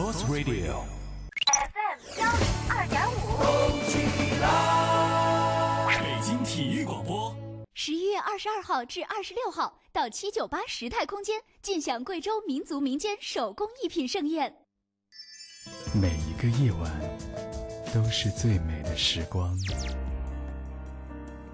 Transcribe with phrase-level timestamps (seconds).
[0.00, 3.12] Sports Radio，FM 幺零二点五。
[3.36, 3.44] 动
[3.84, 3.98] 起
[4.40, 6.00] 来。
[6.00, 7.36] 北京体育广播。
[7.74, 14.50] 十一月二十二号至二十六号，到七九八时态空间，尽享贵州民族民间手工艺品盛宴。
[15.92, 16.90] 每一个夜晚
[17.92, 19.54] 都是最美的时光。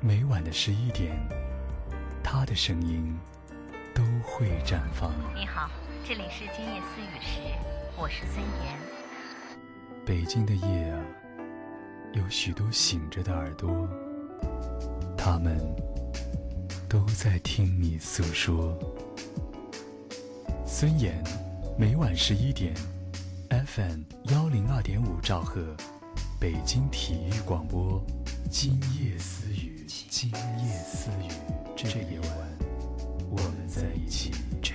[0.01, 1.19] 每晚的十一点，
[2.23, 3.19] 他的声音
[3.93, 5.13] 都会绽放。
[5.35, 5.69] 你好，
[6.07, 7.41] 这里是今夜思雨时，
[7.99, 8.77] 我是孙岩。
[10.05, 11.03] 北京的夜啊，
[12.13, 13.89] 有许多醒着的耳朵，
[15.17, 15.59] 他们
[16.91, 18.79] 都在听你诉说。
[20.67, 21.25] 孙岩，
[21.79, 22.75] 每晚十一点
[23.49, 25.75] ，FM 幺零二点五兆赫，
[26.39, 28.05] 北京体育广播，
[28.51, 31.31] 今夜私语，今夜私语，
[31.75, 32.31] 这夜晚，
[33.31, 34.33] 我们在一起。
[34.63, 34.75] 这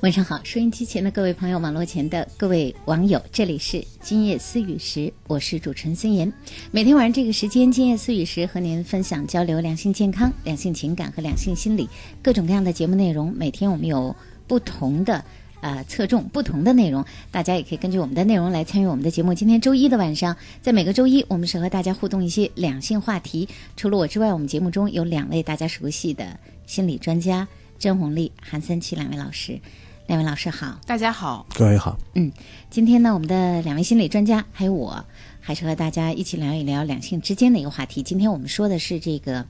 [0.00, 6.32] 晚上好，收音机前的各位朋友，网络前的各位网友，这里是今夜思雨时，我是主持人孙岩。
[6.70, 11.88] 每天晚上这个时间，今夜思雨时和您分享交流两性健康、两性情感和两性心理
[12.22, 13.34] 各种各样的节目内容。
[13.36, 14.14] 每天我们有
[14.46, 15.24] 不同的。
[15.60, 19.34] 呃，侧重不同的内容，大家也可以根据我们的内容来参与我们的节目。
[19.34, 23.48] 今天周一的晚上，在每个周一，我们是和大家互动一些两性话题。
[23.76, 29.58] 除了我之外，我们节目中有两位大家熟悉的心理专家甄红丽、韩三七两位老师。
[30.08, 32.32] 两位老师好，大家好，各位好，嗯，
[32.70, 35.04] 今天呢，我们的两位心理专家还有我，
[35.38, 38.02] 还是和大家一起聊一聊两性之间的一个话题。
[38.02, 39.44] 今天我们说的是这个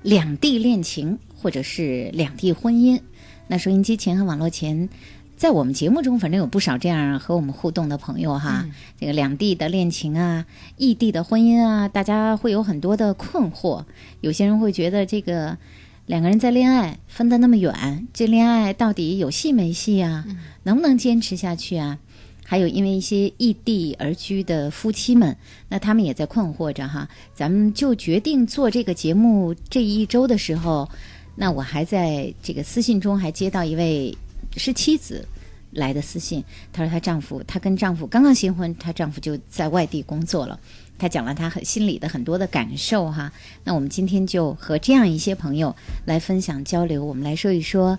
[0.00, 2.98] 两地恋情或者是两地婚姻。
[3.46, 4.88] 那收音机前和网络前，
[5.36, 8.64] 在我们节目中，反正有不少这样和我们互动的朋友哈。
[8.98, 10.46] 这个两地的恋情啊，
[10.78, 13.84] 异地的婚姻啊，大家会有很多的困惑。
[14.22, 15.58] 有些人会觉得这个。
[16.06, 20.24] 两个人在恋爱分得那么远，这恋爱到底有戏没戏啊？
[20.62, 21.98] 能不能坚持下去啊？
[22.44, 25.34] 还有因为一些异地而居的夫妻们，
[25.66, 27.08] 那他们也在困惑着哈。
[27.34, 30.86] 咱们就决定做这个节目这一周的时候，
[31.34, 34.14] 那我还在这个私信中还接到一位
[34.58, 35.26] 是妻子
[35.70, 40.60] 来的私信，她说她丈夫，她跟丈夫刚刚新婚，她丈夫就在外地工作了。
[41.04, 43.30] 他讲了他很心里的很多的感受哈。
[43.62, 47.98] 那我们今天就和这样一些朋友来分享交流，我们来说一说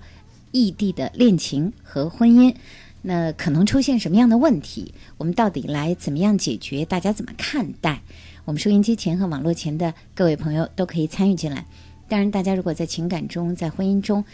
[0.51, 2.55] 异地的恋情和婚姻。
[3.03, 4.91] 那可能出现什么样的问题？
[5.17, 6.83] 我们到底来怎么样解决？
[6.83, 8.01] 大家怎么看待？
[8.43, 11.63] 我们收音机前和网络前的各位朋友都可以参与进来。
[12.09, 14.25] 当然，大家如果在情感中、在婚姻中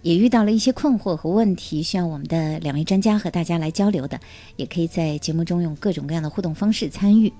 [0.00, 4.18] 也遇到了一些困惑和问题，需要我们的两位专家和大家来交流的，
[4.56, 7.30] 也可以在节目中用各种各样的互动方式参与。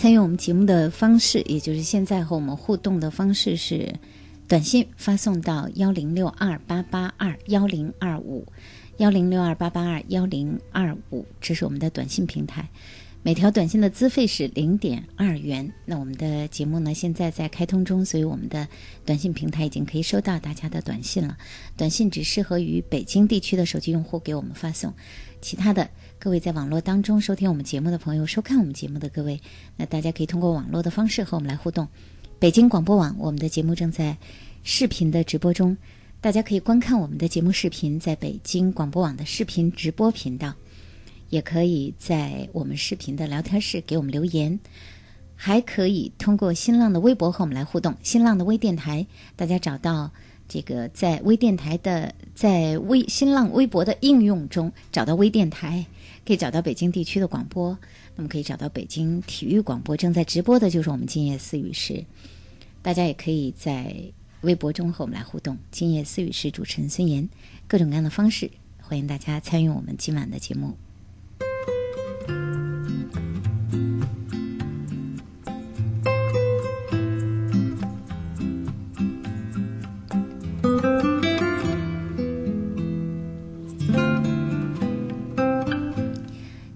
[0.00, 3.94] 参与我们节目的方式，也就是现在和我们互动的方式是：
[4.48, 8.46] 短信发送到幺零六二八八二幺零二五，
[8.96, 12.66] 幺零六二八八二幺零二五，这是我们的短信平台。
[13.22, 15.70] 每条短信的资费是零点二元。
[15.84, 18.66] 那我们的节目呢，现在在开通中，所以我们的
[19.04, 21.36] 短信平台已经可以收到大家的短信了。
[21.76, 24.94] 短信只适合于北京地区的手机用户给我们发送，
[25.42, 25.90] 其他的
[26.22, 29.40] 各位在网络当中收听我们节目的朋友、收看我们节目的各位，
[29.78, 31.88] 那大家可以通过网络的方式和我们来互动。
[32.38, 34.14] 北京广播网，我们的节目正在
[34.62, 35.74] 视频的直播中，
[36.20, 40.52] 大家可以观看我们的节目视频，在北京广播网的视频直播频道。
[41.30, 44.60] 也可以在我们视频的聊天室给我们留言，
[45.34, 47.96] 还可以通过新浪的微博和我们来互动。
[48.02, 49.06] 新浪的微电台，
[49.36, 50.10] 大家找到
[50.46, 55.86] 这个在微电台的在微新浪微博的应用中找到微电台，
[56.30, 57.76] 可以找到北京地区的广播。
[58.14, 62.04] 那么可以找到北京体育广播正在直播的就是我们今夜思雨时。
[62.82, 63.96] 大家也可以在
[64.42, 65.58] 微博中和我们来互动。
[65.72, 67.28] 今夜思雨时主持人孙岩，
[67.66, 68.48] 各种各样的方式，
[68.80, 70.76] 欢迎大家参与我们今晚的节目。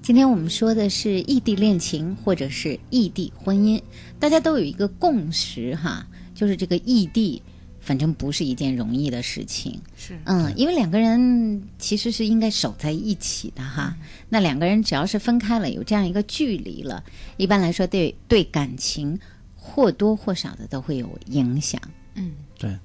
[0.04, 3.80] 今天我们说的是异地恋情，或者是异地婚姻，
[4.20, 7.40] 大家都有一个共识哈，就是这个异地，
[7.80, 9.80] 反正不是一件容易的事情。
[9.96, 13.96] 是，嗯，因为两个人其实是应该守在一起的哈。
[14.28, 17.02] 那两个人只要是分开了，有这样一个距离了，
[17.38, 19.18] 一般来说对对感情
[19.56, 21.80] 或多或少的都会有影响。
[22.12, 22.76] 嗯，对，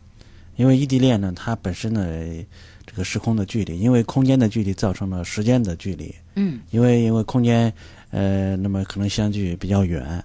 [0.56, 6.14] 因为异地恋呢，它本身呢，这个时空的距离，因为空间的距离造成了时间的距离。
[6.36, 7.74] 嗯，因为因为空间，
[8.12, 10.22] 呃，那么可能相距比较远，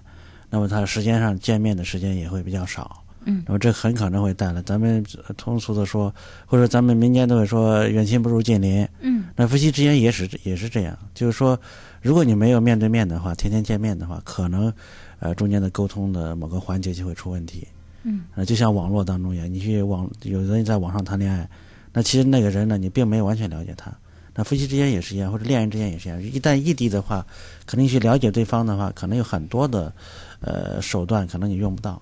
[0.49, 3.01] 那么它时间上见面的时间也会比较少。
[3.27, 5.03] 嗯，那么这很可能会带来咱们
[5.35, 6.13] 通俗的说，
[6.45, 8.87] 或者咱们民间都会说远亲不如近邻。
[8.99, 11.59] 嗯，那夫妻之间也是也是这样，就是说，
[12.01, 14.71] 如果你没有面对面的话，天天见面的话，可能
[15.19, 17.67] 呃中间的沟通的某个环节就会出问题。
[18.03, 21.49] 嗯，呃，就像网络当中一样，你去网有人在网上谈恋爱，
[21.95, 23.89] 那其实那个人呢，你并没有完全了解他。
[24.35, 26.21] 那夫妻之间也是一样，或者恋人之间也是一样。
[26.21, 27.25] 一旦异地的话，
[27.65, 29.93] 肯定去了解对方的话，可能有很多的
[30.41, 31.93] 呃手段，可能你用不到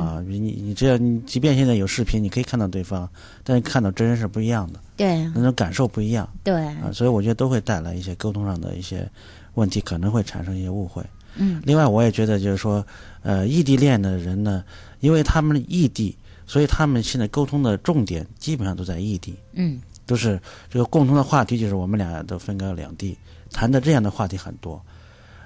[0.00, 0.24] 啊。
[0.26, 3.06] 你你只要你即便现在有视频，你可以看到对方，
[3.44, 6.90] 但是看到真人是不一样的，对那种感受不一样对，啊。
[6.90, 9.06] 所以我觉得都会带来一些沟通上的一些
[9.52, 11.02] 问题，可能会产生一些误会。
[11.36, 12.82] 嗯另外，我也觉得就是说，
[13.22, 14.64] 呃，异地恋的人呢，
[15.00, 16.16] 因为他们异地，
[16.52, 19.34] 所以他们现在沟通的重点基本上都在异地。
[19.54, 23.16] 嗯都是这个共同的话题，就是我们俩都分隔两地，
[23.52, 24.78] 谈的这样的话题很多。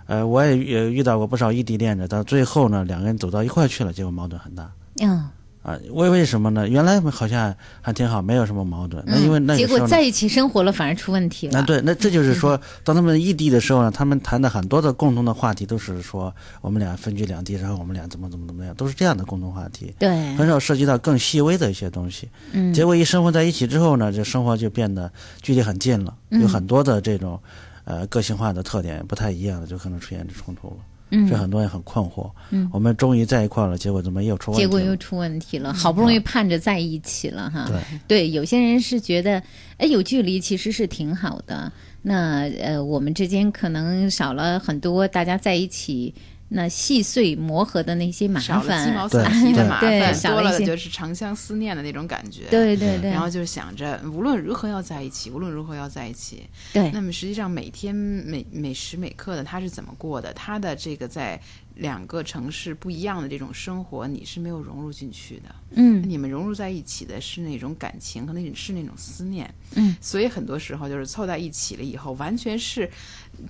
[0.06, 4.68] 呃，我也也遇到过不少异地恋的，到最后呢，两个人走到一块去了，结果矛盾很大
[5.00, 5.28] 嗯，
[5.66, 5.76] 啊。
[5.90, 6.68] 为为什么呢？
[6.68, 9.02] 原来好像还挺好，没有什么矛盾。
[9.06, 11.52] 那因为那嗯结果在一起生活了，反而出问题了。
[11.58, 22.28] 那对，那这就是说，当他们异地的时候呢，他们谈的很多的共同的话题都是说我们俩分居两地，然后我们俩怎么怎么怎么样，都是这样的共同话题，对，很少涉及到更细微的一些东西。
[22.52, 25.10] 嗯，结果一生活在一起之后呢，这生活就变得
[25.42, 27.40] 距离很近了，嗯有很多的这种
[27.84, 30.76] 呃个性化的特点不太一样的，就可能出现这冲突了。
[31.10, 32.30] 嗯这很多人很困惑。
[32.50, 34.58] 嗯我们终于在一块儿了，结果怎么又出问？
[34.60, 37.66] 结果又出问题了，好不容易盼着在一起了哈。
[37.68, 39.42] 对对，有些人是觉得，
[39.78, 41.70] 哎，有距离其实是挺好的。
[42.02, 46.14] 那呃，我们之间可能少了很多大家在一起
[46.48, 52.44] 那细碎磨合的那些麻少了鸡烦，毛蒜皮的麻对烦，多了就是长相思念的那种感觉。
[52.48, 56.44] 对对对然后就想着无论如何要在一起，无论如何要在一起。
[56.72, 60.32] 对那么实际上每天每每时每刻的他是怎么过的？
[60.34, 61.40] 他的这个在
[61.74, 65.54] 两个城市不一样的这种生活，你是没有融入进去的。
[65.70, 69.52] 嗯你们融入在一起的是那种感情和那种是那种思念。
[69.74, 72.88] 嗯，所以很多时候就是凑在一起了以后，完全是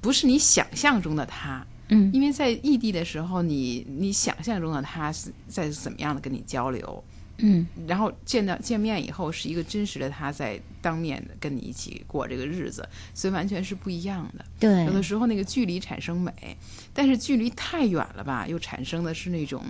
[0.00, 1.62] 不是你想象中的他。
[1.88, 7.04] 嗯因为在异地的时候，你你想象中的他是在怎么样的跟你交流，
[7.38, 14.44] 嗯然后见到见面以后是一个真实的他在当面的跟你一起过这个日子，所以完全是不一样的。
[14.58, 16.32] 对有的时候那个距离产生美，
[16.94, 19.62] 但是距离太远了吧，又产生的是那种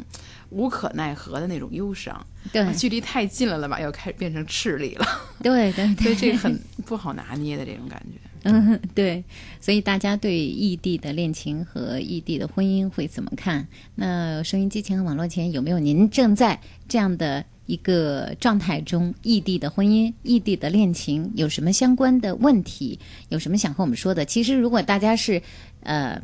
[0.51, 2.25] 无可奈何的那种忧伤。
[2.53, 5.07] 对距离太近了了吧，又开始变成赤力了。
[5.43, 8.26] 对对对， 所以这个很不好拿捏的这种感觉。
[8.47, 9.23] 嗯， 对，
[9.61, 13.67] 所以大家对异地的恋情和异地的婚姻会怎么看？
[13.95, 19.13] 那收音机前和网络前有没有您正在这样的一个状态中？
[19.23, 22.99] 异地的婚姻、异地的恋情有什么相关的问题？
[23.29, 24.25] 有什么想和我们说的？
[24.25, 25.43] 其实，如果大家是
[25.83, 26.21] 呃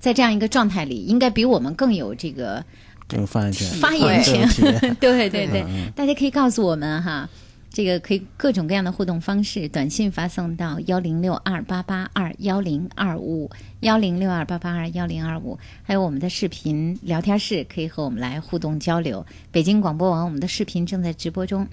[0.00, 2.64] 在这样一个状态里，应该比我们更有这个
[3.08, 4.48] 这个发言权，发言权。
[5.00, 7.28] 对对对嗯，大家可以告诉我们哈，
[7.76, 19.26] 这个可以各种各样的互动方式，短信发送到幺零六二八八二幺零二五幺零六二八八二幺零二五，还有我们的视频聊天室可以和我们来互动交流。
[19.52, 21.68] 北京广播网我们的视频正在直播中。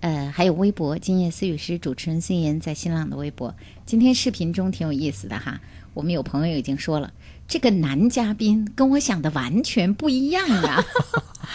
[0.00, 3.54] 呃，还有微博，今夜思雨师主持人孙岩在新浪的微博。
[3.86, 5.58] 今天视频中挺有意思的哈，
[5.94, 7.10] 我们有朋友已经说了，
[7.48, 10.84] 这个男嘉宾跟我想的完全不一样啊！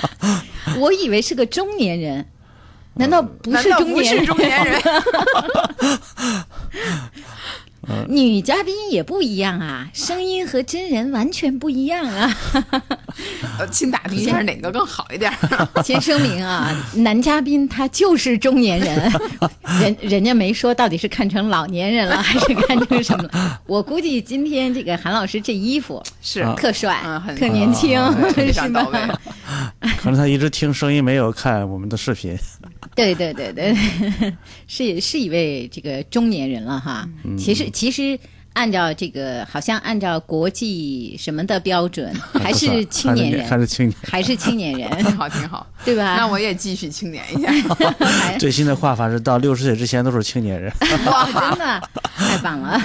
[0.82, 2.26] 我以为是个中年人，
[2.98, 4.20] 难道不是中年人？
[4.20, 4.82] 是中年人？
[8.10, 12.38] 女嘉宾也不一样啊，声音和真人完全不一样啊！
[13.58, 15.32] 呃，请打听一下哪个更好一点。
[15.86, 19.10] 先声明啊，男嘉宾他就是中年人，
[19.80, 23.62] 人人家没说到底是看成老年人了还是看成什么了。
[23.66, 27.02] 我估计今天这个韩老师这衣服是特帅，
[27.40, 27.98] 特年轻，
[28.52, 28.86] 是吧？
[30.02, 32.38] 可能他一直听声音，没有看我们的视频。
[32.98, 33.78] 对对对对，
[34.68, 37.08] 是是一位这个中年人了哈。
[37.24, 38.20] 嗯其实其实
[38.54, 46.16] 按照这个，好像按照国际什么的标准，还是青年人，还是青年，还是青年人， 挺好，挺好，对吧？
[46.18, 47.52] 那我也继续青年一下。
[48.40, 50.74] 最新的画法是到六十岁之前都是青年人。
[51.06, 52.82] 哇，真的太棒了！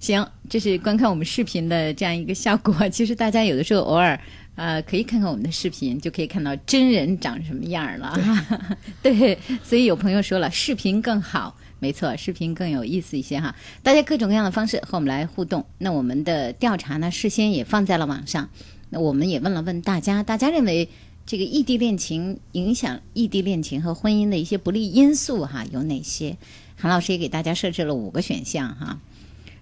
[0.00, 2.74] 行，这是观看我们视频的这样一个效果。
[2.88, 4.18] 其实大家有的时候偶尔。
[4.60, 8.14] 呃，可以看看我们的视频，就可以看到真人长什么样儿了。
[9.02, 13.56] 对，所以有朋友说了，视频更好，没错，视频更有意思一些哈。
[13.82, 15.64] 大家各种各样的方式和我们来互动。
[15.78, 18.50] 那我们的调查呢，事先也放在了网上。
[18.90, 20.90] 那我们也问了问大家，大家认为
[21.24, 26.36] 这个异地恋情影响异地恋情和婚姻的一些不利因素哈有哪些？
[26.76, 29.00] 韩老师也给大家设置了五个选项哈。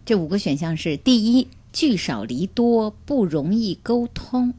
[0.05, 4.53] 这五个选项是：第一，聚少离多，不容易沟通；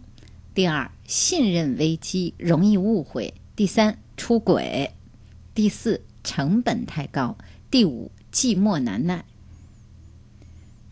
[0.54, 4.90] 第二，信任危机，容易误会；第三，出轨；
[5.54, 7.36] 第四，成本太高；
[7.72, 9.24] 第五，寂寞难耐。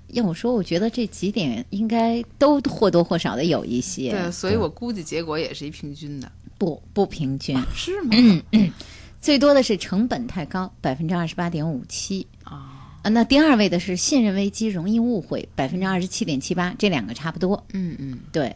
[0.09, 7.57] 要我说，我觉得这几点应该都或多或少的有一些，对，所以我估计结果也是一平均的，不不平均。
[7.75, 8.09] 是吗？
[8.13, 8.71] 嗯嗯，
[9.19, 12.25] 最多的是成本太高，百分之二十八点五七。
[12.43, 17.61] 啊啊，那第二位的是信任危机，容易误会，百分之二十七点七八，这两个差不多。
[17.73, 18.55] 嗯嗯，对，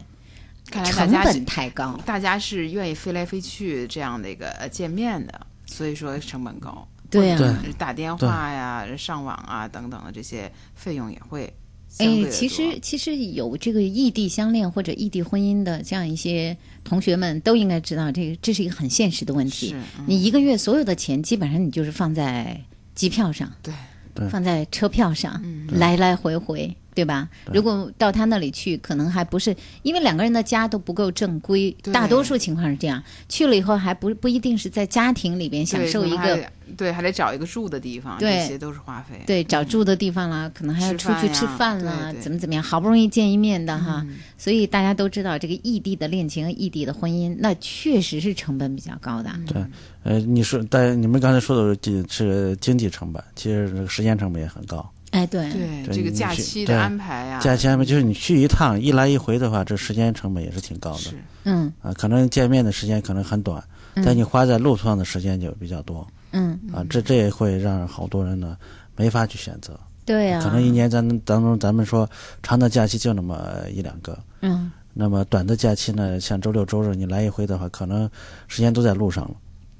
[0.70, 1.98] 看来大成家成本太高。
[2.04, 6.86] 大家是愿意飞来飞去这样的一个呃见面的，所以说成本高。
[7.10, 11.52] 对呀、对打电话呀、上网啊等等的这些费用也会
[11.98, 19.76] 哎，其实其实有这个异地相恋或者异地婚姻的这样一些同学们都应该知道，这个这是一个很现实的问题是。
[19.76, 22.58] 嗯你一个月所有的钱，基本上你就是放在
[22.94, 23.74] 机票上，对
[24.14, 27.28] 对放在车票上，嗯来来回回，对吧？
[27.52, 33.02] 如果到他那里去，可能还不是因为两个人的家都不够正规，大多数情况是这样。
[33.28, 36.38] 去了以后，还不不一定是在家庭里边享受一个
[36.76, 39.20] 对，还得找一个住的地方，对这些都是花费。
[39.26, 49.30] 对，找住的地方啦，可能还要出去吃饭啦，怎么怎么样，好不容易见一面的哈，嗯所以大家都知道这个异地的恋情和异地的婚姻，那确实是成本比较高的。
[49.46, 49.64] 对，
[50.02, 54.88] 呃，你说，但你们刚才说的是经是经济成本，其实这个时间成本也很高。
[55.12, 61.92] 哎，对，对这个假期的安排呀，价钱嘛，就是你去一趟一来一回的话，这时间成本也是挺高的是嗯啊。
[61.92, 63.62] 可能见面的时间可能很短，
[64.04, 66.84] 但你花在路上的时间就比较多嗯，啊。
[66.90, 68.56] 这这也会让好多人呢
[68.96, 69.78] 没法去选择。
[70.04, 72.08] 对呀、可能一年咱当中咱们说
[72.42, 78.10] 长的假期就那么一两个，嗯那么短的假期呢，像周六周日你来一回的话，可能
[78.48, 79.34] 时间都在路上了。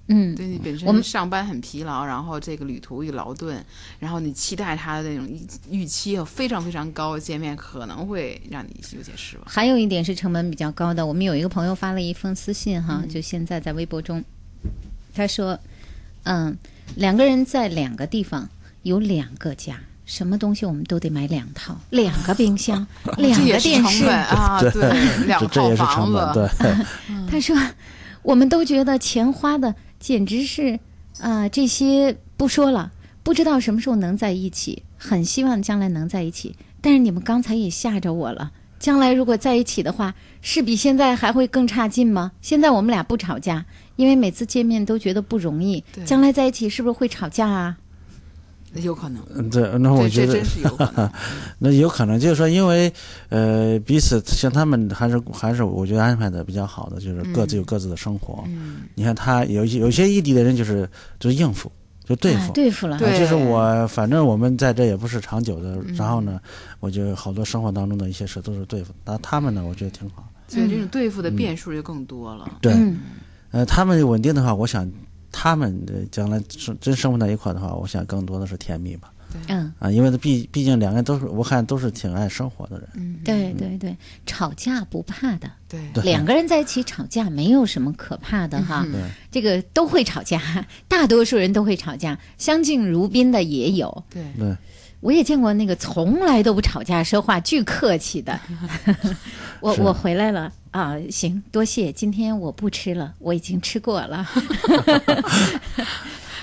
[0.08, 3.64] 嗯，对你本我们身上班很疲劳，然后这个旅途又劳顿，
[4.00, 9.46] 然后你期待他的那种预预期又非常非常高，见面可能会让你有些失望。
[9.46, 11.06] 还有一点是成本比较高的。
[11.06, 14.22] 我们有一个朋友发了一封私信哈，嗯就现在在微博中，
[15.14, 15.58] 他说
[16.24, 16.56] ：“嗯，
[16.96, 18.48] 两个人在两个地方
[18.82, 22.84] 有两个家，什么东西我们都得买两套，两个冰箱，
[23.18, 24.06] 两个电视。
[24.06, 26.74] 啊，对对，两套房子，，对。
[27.30, 27.56] 他说
[28.22, 30.80] ：“我们都觉得钱花的简直是
[31.20, 32.90] 啊、这些不说了，
[33.22, 36.56] 不知道什么时候能在一起，很希望将来能在一起。
[36.80, 42.32] 但是你们刚才也吓着我了，将来如果在一起的话，是比现在还会更差劲吗？
[42.40, 47.78] 现在我们俩不吵架，因为每次见面都觉得不容易，将来在一起是不是会吵架啊？
[48.80, 51.10] 有可能，嗯，对，那我觉得这这真是有可能。
[51.58, 52.92] 那有可能就是说，因为
[53.28, 58.42] 呃彼此像他们还是还是我觉得安排的比较好的，就是各自有各自的生活。
[58.46, 60.88] 嗯，你看他有些有些异地的人就是
[61.20, 61.70] 就是应付，
[62.04, 62.52] 就对哎付。
[62.52, 66.40] 对付了，对啊就是我，反正我们在这也不是长久的，嗯然后呢，
[66.80, 68.94] 我就好多生活当中的一些事都是对付。
[69.04, 70.26] 那他们呢，我觉得挺好。
[70.48, 72.50] 所以这种对付的变数就更多了。
[72.60, 72.98] 对，嗯
[73.52, 74.90] 呃，他们稳定的话，我想
[75.32, 79.10] 他们的将来生真生活在一块的话，我想更多的是甜蜜吧。
[79.48, 82.86] 嗯，啊，因为毕毕竟两个人都是我看都是挺爱生活的人。
[82.96, 83.96] 嗯，对对对，
[84.26, 85.80] 吵架不怕的。”对。
[85.94, 88.86] 对两个人在一起吵架没有什么可怕的哈，
[89.30, 94.04] 这个都会吵架，大多数人都会吵架，相敬如宾的也有。
[94.10, 94.54] 对，对，
[95.02, 98.38] 我也见过那个从来都不吵架、说话巨客气的。
[99.58, 104.24] 我是我回来了啊，行，多谢，今天我不吃了，我已经吃过了。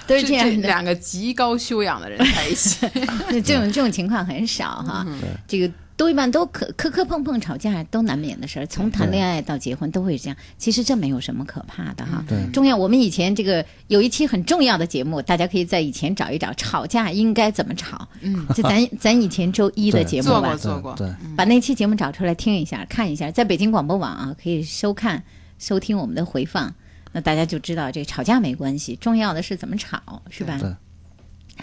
[0.10, 2.88] 都是这样的，两个极高修养的人在一起，
[3.46, 5.06] 这种这种情况很少哈。
[5.48, 10.38] 这个都一般都磕磕磕碰碰吵架都难免的事儿，从谈恋爱到结婚都会这样。
[10.58, 12.24] 其实这没有什么可怕的哈。
[12.28, 12.38] 对。
[12.52, 18.08] 重要，我们以前这个有一期很重要的节目，大家可以在以前找一找，吵架应该怎么吵。
[18.22, 20.56] 嗯， 就咱咱以前周一的节目吧。
[20.56, 25.22] 做过，做过，对，把那期节目找出来听一下，看一下，在北京广播网啊可以收看
[25.58, 26.74] 收听我们的回放，
[27.12, 30.58] 那大家就知道这吵架没关系，重要的是怎么吵，是吧？
[30.60, 30.76] 对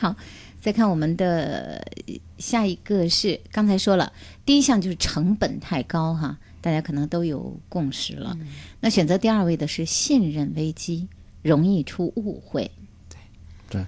[0.01, 0.15] 好，
[0.61, 4.13] 再看我们的呃下一个是刚才说了，
[4.45, 8.37] 第一项就是成本太高哈，大家可能都有共识了。
[8.81, 11.09] 那选择第二位的是信任危机，
[11.43, 12.71] 容易出误会。
[13.69, 13.87] 对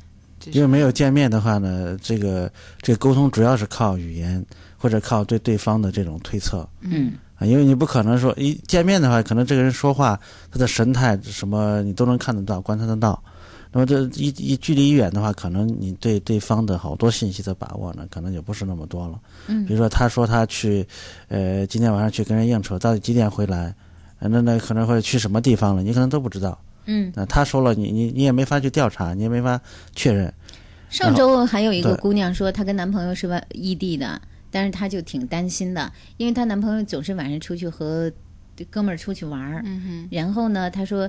[0.53, 4.43] 因为没有见面的话呢，这个这个沟通主要是靠语言
[4.79, 10.19] 或者靠对对方的这种推测嗯啊，因为你不可能说一见面的话，可能这个人说话
[10.51, 13.23] 他的神态什么你都能看得到、观察得到。
[13.71, 19.21] 那么这一一距离一远的话，可能你对对方的好多信息的把握呢，可能就不是那么多了。
[19.47, 20.87] 嗯比如说他说他去，
[21.29, 23.75] 呃，今天晚上去跟人应酬，到底几点回来？
[24.21, 26.59] 呃那那可能会去什么地方了，你可能都不知道。
[26.87, 29.61] 嗯，那他说了，你你你也没法去调查，你也没法
[29.95, 30.33] 确认。
[30.89, 34.19] 上周还有一个姑娘说，她跟男朋友是外异地的，
[34.51, 38.11] 但是她就挺担心的，因为她男朋友总是晚上出去和
[38.71, 39.63] 哥们儿出去玩儿。
[39.65, 41.09] 嗯哼，然后呢，她说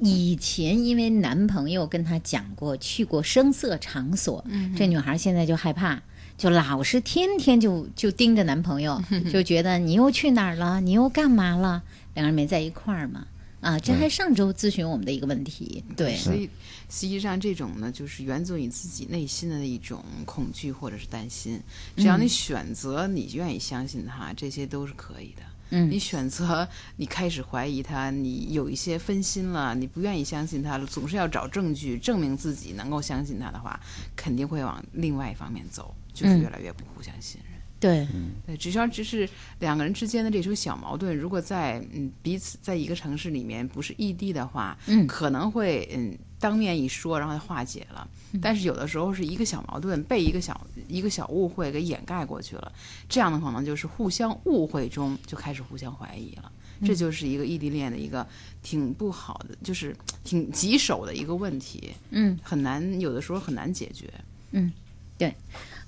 [0.00, 6.02] 以前因为男朋友跟她讲过去过声色场所，嗯这女孩现在就害怕。
[6.36, 11.80] 就老是天天就就盯着男朋友，就觉得你又去哪儿了，你又干嘛了？
[12.14, 13.24] 两个人没在一块儿嘛？
[13.60, 16.50] 啊，这还上周咨询我们的一个问题，对，所以
[16.88, 21.60] 实际上这种呢，就是源自于你自己内心的一种恐惧或者是担心。
[21.96, 25.42] 只要你选择你愿意相信他，这些都是可以的。
[25.70, 33.80] 嗯你选择你开始怀疑他，你有一些分心了，你不愿意相信他了，总是要找证据证明自己能够相信他的话，
[34.14, 37.54] 肯定会往另外一方面走，就是嗯越来越不互相信任。
[37.80, 38.06] 对，
[38.46, 48.06] 对，只要只是两个人之间的这种小矛盾，如果在嗯彼此在一个城市里面不是异地的话，嗯可能会嗯当面一说，然后化解了。
[48.42, 52.70] 但是有的时候是一个小矛盾被一个小一个小误会给掩盖过去了，
[53.08, 56.52] 这样的可能就是互相误会中就开始互相怀疑了。
[56.84, 58.26] 这就是一个异地恋的一个
[58.62, 62.38] 挺不好的，就是挺棘手的一个问题，嗯。
[62.42, 64.12] 很难有的时候很难解决。
[64.50, 64.70] 嗯，
[65.16, 65.34] 对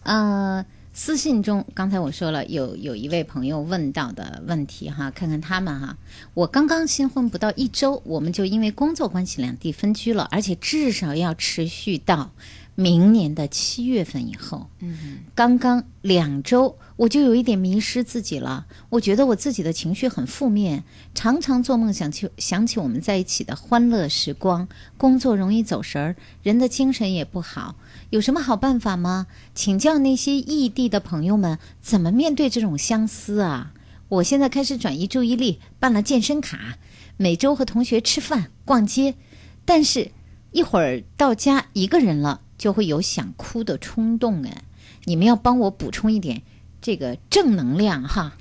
[0.05, 0.64] 呃，
[0.98, 5.98] 私信中刚才我说了，有有一位朋友问到的问题哈，看看他们哈。
[6.32, 12.30] 我刚刚新婚不到一周，我们就因为工作关系两地分居了，而且至少要持续到
[12.74, 14.70] 明年的七月份以后。
[14.80, 18.64] 嗯刚刚两周，我就有一点迷失自己了。
[18.88, 20.82] 我觉得我自己的情绪很负面，
[21.14, 27.74] 常常做梦想起想起我们在一起的欢乐时光，工作容易走神儿，人的精神也不好。
[28.11, 29.27] 有什么好办法吗？
[29.55, 33.73] 请教那些异地的朋友们怎么面对这种相思啊？
[34.09, 36.79] 我现在开始转移注意力，办了健身卡，
[37.16, 39.16] 每周和同学吃饭、逛街，
[39.64, 40.12] 但是
[40.53, 44.45] 一会儿到家一个人了，就会有想哭的冲动。
[44.45, 44.62] 哎，
[45.07, 46.42] 你们要帮我补充一点
[46.81, 48.33] 这个正能量哈。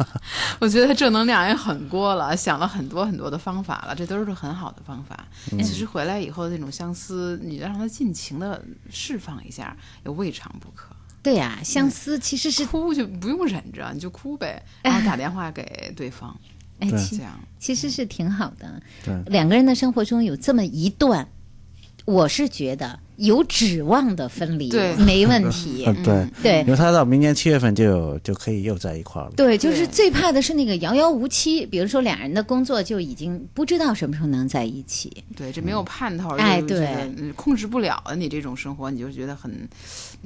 [0.60, 5.26] 我觉得正能量也很多了，想了很多很多的方法了，这都是很好的方法。
[5.52, 10.94] 嗯其实回来以后那种相思，你让他尽情的释放一下，也未尝不可。
[11.22, 16.34] 对呀、相思其实是哭就不用忍着，你就哭呗， 然后打电话给对方，
[16.78, 17.38] 哎，其这样。
[17.58, 18.82] 其实是挺好的。
[19.04, 21.26] 对两个人的生活中有这么一段，
[22.04, 24.94] 我是觉得有指望的分离，对。
[24.96, 25.84] 没问题。
[25.86, 26.26] 嗯 对。
[26.42, 29.32] 对因为他到明年七月份就有就可以又在一块儿了。
[29.36, 35.12] 对，就是最怕的是那个遥遥无期，比如说俩人的工作就已经不知道什么时候能在一起。
[35.36, 36.88] 对，这没有盼头，哎对。
[37.16, 39.52] 嗯控制不了的，你这种生活，你就觉得很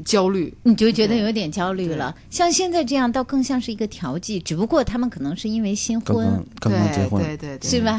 [0.04, 0.52] 焦虑。
[0.62, 6.26] 你就觉得有点焦虑了，像现在这样，倒更像是一个调剂，只不过他们可能是因为新婚。
[6.58, 7.98] 刚刚，结婚，对对对，是吧？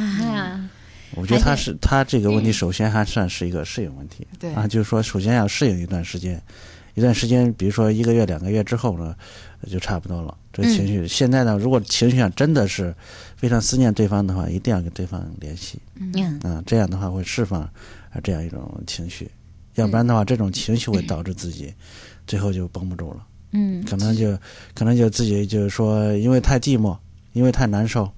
[1.11, 4.27] 啊我觉得他是他这个问题，首先还算是一个适应问题。
[4.39, 6.41] 对啊，就是说，首先要适应一段时间，
[6.93, 9.15] 一段时间，比如说一个月、两个月之后呢，
[9.69, 10.37] 就差不多了。
[10.51, 12.93] 这个情绪，现在呢，如果情绪上真的是
[13.35, 17.71] 非常思念对方的话，一定要跟对方联系嗯，啊，这样的话会释放啊
[18.23, 19.29] 这样一种情绪，
[19.75, 21.73] 要不然的话，这种情绪会导致自己
[22.25, 23.25] 最后就绷不住了。
[23.51, 24.37] 嗯，可能就
[24.73, 26.97] 可能就自己就是说，因为太寂寞，
[27.33, 28.09] 因为太难受，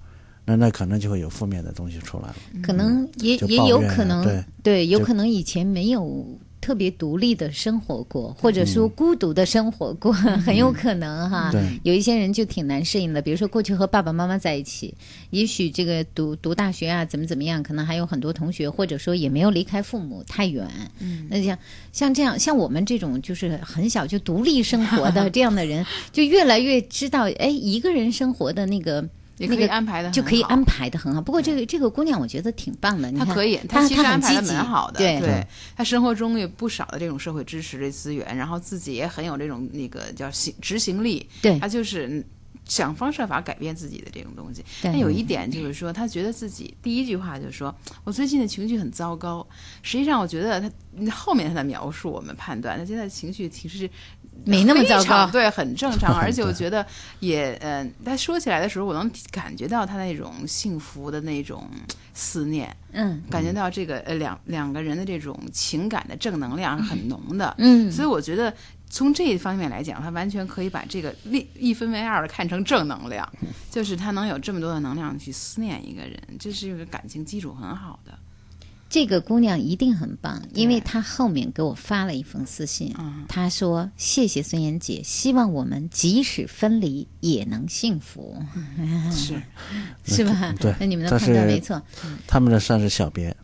[0.50, 2.36] 那那可能就会有负面的东西出来了。
[2.64, 6.26] 可能也也有可能，对有可能以前没有
[6.62, 10.14] 特别独立的生活过，或者嗯说孤独的生活过，
[10.48, 11.52] 很有可能哈。
[11.52, 14.94] 对有一些人就挺难适应的，比如说过去和爸爸妈妈在一起，
[15.32, 20.66] 也许这个读读大学啊，怎么怎么样，可能还有很多同学，或者说也没有离开父母太远。
[21.00, 21.58] 嗯，那像
[21.92, 29.06] 像这样，像我们这种就是很小就独立生活的 这样的人，就越来越知道，哎，一个人生活的那个。
[29.38, 31.21] 也可以安排的就可以安排的很好。
[31.21, 33.12] 不过这个这个姑娘，我觉得挺棒的。
[33.12, 35.45] 你看他可以，她其实安排的蛮好的，对对，
[35.76, 42.26] 她生活中有不少的这种社会支持的资源，然后自己也很有这种那个叫行执行力，对她就是
[42.65, 44.62] 想方设法改变自己的这种东西。
[44.82, 47.73] 对但有一点就是说，她觉得自己第一句话就是说
[48.04, 49.45] 我最近的情绪很糟糕。
[49.84, 50.71] 实际上，我觉得她
[51.12, 53.89] 后面她的描述，我们判断她现在情绪其实
[54.45, 56.15] 没那么糟糕对，很正常。
[56.19, 56.86] 而且我觉得
[57.19, 61.69] 也，嗯、他说起来的时候，我能感觉到他那种幸福的那种
[62.13, 62.76] 思念。
[62.93, 68.52] 嗯感觉到这个呃两两个人的这种情感的正能量是很浓的，嗯所以我觉得
[68.89, 73.30] 从这一方面来讲，他完全可以把这个一一分为二的看成正能量，
[73.69, 78.17] 就是他能有这么多的能量去思念一个人，这是一个感情基础很好的。
[78.89, 83.26] 这个姑娘一定很棒，因为她后面给我发了一封私信，嗯。
[83.28, 88.41] 她说：“谢谢孙妍姐，希望我们即使分离也能幸福，
[89.12, 89.41] 是。
[90.06, 90.54] 是吧？
[90.60, 90.73] 对。
[90.80, 91.82] 那你们的判断没错。
[92.26, 93.36] 他们这算是小别，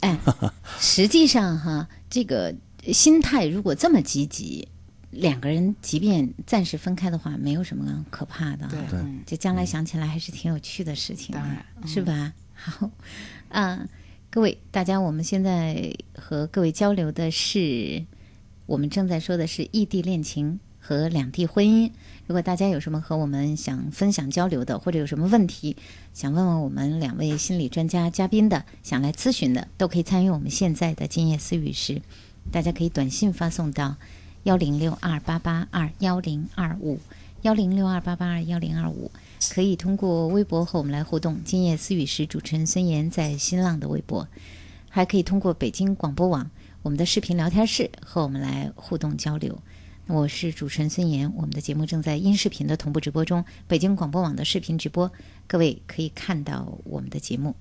[0.00, 0.18] 哎，
[0.78, 2.54] 实际上哈，这个
[2.92, 4.68] 心态如果这么积极，
[5.10, 8.74] 两个人即便暂时分开的话，没有什么可怕的哈。
[8.90, 11.88] 对，嗯这将来想起来还是挺有趣的事情的，当然嗯。
[11.88, 12.32] 是吧？
[12.54, 12.90] 好，
[13.48, 13.80] 啊，
[14.32, 18.04] 各位大家，我们现在和各位交流的是，
[18.66, 21.90] 我们正在说的是异地恋情和两地婚姻。
[22.28, 25.76] 如果大家有什么和我们想分享交流的，或者有什么问题
[26.14, 32.00] 想问问我们两位心理专家嘉宾的，想来咨询的，都可以参与我们现在的今夜思语时，
[32.52, 33.96] 大家可以短信发送到
[34.44, 37.00] 幺零六二八八二幺零二五
[37.42, 39.10] 幺零六二八八二幺零二五，
[39.48, 41.40] 可以通过微博和我们来互动。
[41.44, 44.28] 今夜思语时，主持人孙岩在新浪的微博，
[44.88, 46.50] 还可以通过北京广播网
[46.82, 49.58] 我们的视频聊天室和我们来互动交流。
[50.06, 55.10] 我是主持人孙岩，我们的节目正在音视频的同步直播中，北京广播网的视频直播，
[55.46, 57.54] 各位可以看到我们的节目。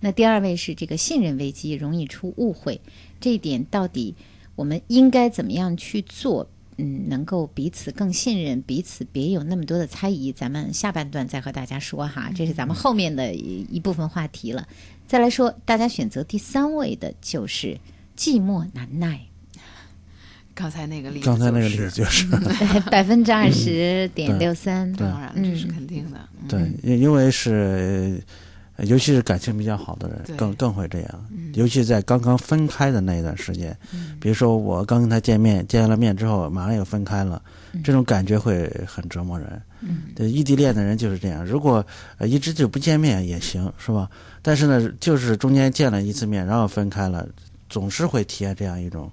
[0.00, 2.80] 那第二位是这个信任危机容易出误会，
[3.20, 4.14] 这一点到底
[4.54, 6.48] 我们应该怎么样去做？
[6.76, 10.32] 嗯，能够彼此更信任，彼此别有那么多的猜疑。
[10.32, 14.66] 咱们下半段再和大家说哈，这是咱们后面的一一部分话题了。
[15.06, 17.78] 再来说，大家选择第三位的就是
[18.16, 19.20] 寂寞难耐，
[20.54, 22.26] 刚才那个例子、刚才那个例子就是，
[22.90, 24.92] 百分之二十点六三。
[24.94, 26.18] 当然这是肯定的。
[26.40, 28.34] 嗯对，因因为是，呃
[28.78, 31.26] 尤其是感情比较好的人，更更会这样。
[31.30, 33.76] 嗯尤其在刚刚分开的那一段时间，
[34.20, 37.40] 比如说我刚跟他见面，见了面之后马上又分开了，
[37.84, 39.62] 这种感觉会很折磨人。
[39.80, 41.46] 嗯对，异地恋的人就是这样。
[41.46, 41.84] 如果
[42.18, 44.10] 呃一直就不见面也行，是吧？
[44.42, 47.24] 但是呢，就是中间见了一次面，然后分开了，
[47.68, 49.08] 总是会体验这样一种，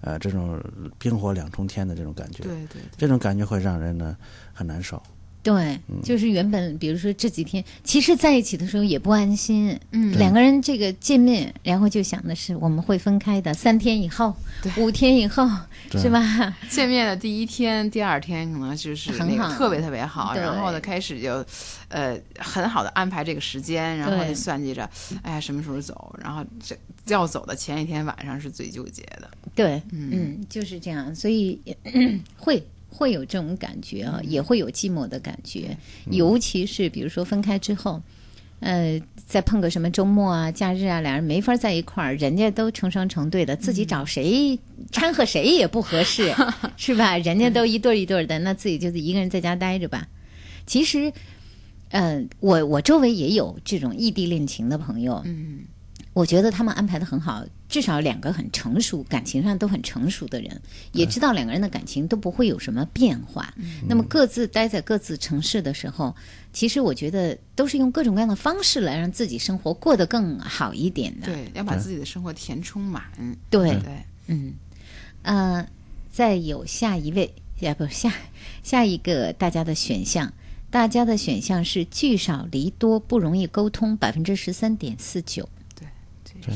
[0.00, 0.58] 呃，这种
[0.98, 2.44] 冰火两重天的这种感觉。
[2.44, 4.16] 对对对这种感觉会让人呢
[4.54, 5.02] 很难受。
[5.42, 10.16] 对，就是原本比如说这几天，其实在一起的时候也不安心，嗯。
[10.18, 14.34] 两个人这个见面，然后就想的是我们会分开的，三天以后，
[14.76, 15.48] 五天以后，
[15.92, 16.22] 是吧？
[16.70, 19.10] 见面的第一天、第二天可能就是
[19.56, 20.42] 特别特别好，对。
[20.42, 21.44] 然后呢开始就，
[21.88, 24.88] 呃，很好的安排这个时间，然后就算计着，
[25.22, 26.76] 哎呀什么时候走，然后这
[27.06, 29.28] 要走的前一天晚上是最纠结的。
[29.56, 30.10] 对，嗯。
[30.12, 31.60] 嗯，就是这样，所以
[32.36, 35.76] 会会有这种感觉啊，也会有寂寞的感觉，
[36.10, 38.00] 尤其是比如说分开之后。
[38.64, 44.56] 呃，再碰个什么周末啊、假日啊，俩人没法在一块儿，人家都成双成对的，自己找谁
[44.92, 46.32] 掺和谁也不合适，
[46.78, 47.18] 是吧？
[47.18, 50.06] 人家都一对儿一对儿的，那自己就是一个人在家待着吧。
[50.64, 51.12] 其实，
[51.88, 55.62] 呃，我我周围也有这种异地恋情的朋友，嗯，
[56.14, 60.60] 我觉得他们安排的很好，至少两个很成熟，感情上都很成熟的人，
[60.92, 63.52] 也知道两个人的感情都不会有什么变化。
[63.88, 66.14] 那么各自待在各自城市的时候，
[66.52, 71.26] 其实我觉得都是用各种各样的方式来让自己生活过得更好一点的。
[71.28, 73.02] 对，要把自己的生活填充满。
[73.48, 74.52] 对对，嗯，
[75.22, 75.66] 呃，
[76.10, 78.12] 再有下一位，呀不下
[78.62, 80.30] 下一个大家的选项，
[80.70, 85.48] 大家的选项是聚少离多，不容易沟通，百分之十三点四九。
[86.44, 86.54] 对，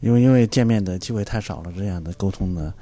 [0.00, 2.72] 因为因为见面的机会太少了，这样的沟通呢，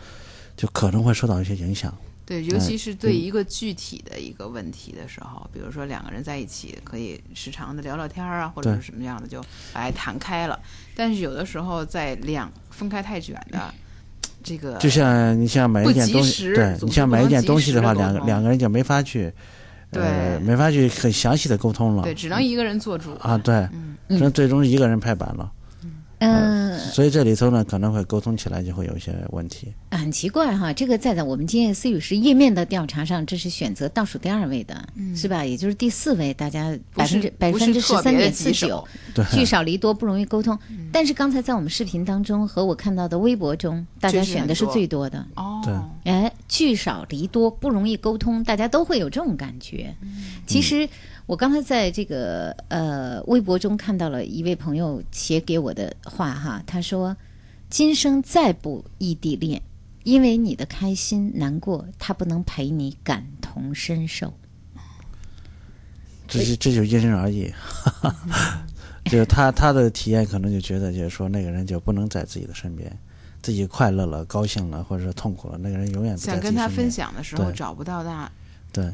[0.56, 1.92] 就可能会受到一些影响。
[2.24, 9.40] 对，尤其是对嗯一个具体的一个问题的时候，比如说两个人在一起，可以时常的聊聊天儿啊，或者是什么样的，就
[9.74, 10.58] 来谈开了。
[10.96, 13.72] 但是有的时候在两分开太远的
[14.42, 19.32] 这个，就像你像买一件东西，对你像买一件东西的话，两个两个人就没法去，
[19.90, 20.44] 呃，对。
[20.44, 22.02] 没法去很详细的沟通了。
[22.02, 23.14] 对，只能一个人做主。
[23.20, 23.96] 啊，对，嗯。
[24.08, 25.52] 只能最终一个人拍板了。
[26.18, 29.72] 嗯、所以这里头呢，可能会沟通起来就会有一些问题。
[29.90, 35.44] 很奇怪哈，这个在在我们今夜思语是页面的调查上，这是选择倒数第二位的，是吧？
[35.44, 40.58] 也就是第四位，大家百分之百分之十三点四九对，聚少离多，不容易沟通。
[40.92, 45.24] 但是刚才在我们视频当中和我看到的微博中，大家选的是最多的。
[45.36, 49.94] 哦，对哎，聚少离多，不容易沟通，大家都会有这种感觉。
[50.46, 50.88] 其实
[51.26, 57.16] 我刚才在这个呃微博中看到了一位朋友写给我的话哈，他说
[57.68, 59.60] ：“今生再不异地恋，
[60.04, 64.32] 因为你的开心难过，他不能陪你感同身受。
[66.28, 67.52] 这就这就因人而异，
[69.06, 72.96] 就是他他的体验可能就觉得就是说那个人就不能在自己的身边，
[73.42, 76.90] 自己快乐了、高兴了或者是痛苦了，那个人永远不在想跟他分。
[76.90, 78.30] 享的时候找不到他，
[78.72, 78.92] 对，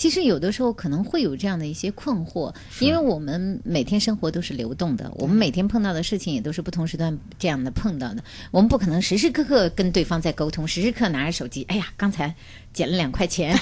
[0.00, 12.34] 其实有的时候可能会有这样的一些困惑，因为我们每天生活都是流动的，我们每天碰到的事情也都是不同时段这样的碰到的，我们不可能时时刻刻跟对方在沟通，时时刻拿着手机，哎呀，刚才
[12.72, 13.54] 捡了两块钱，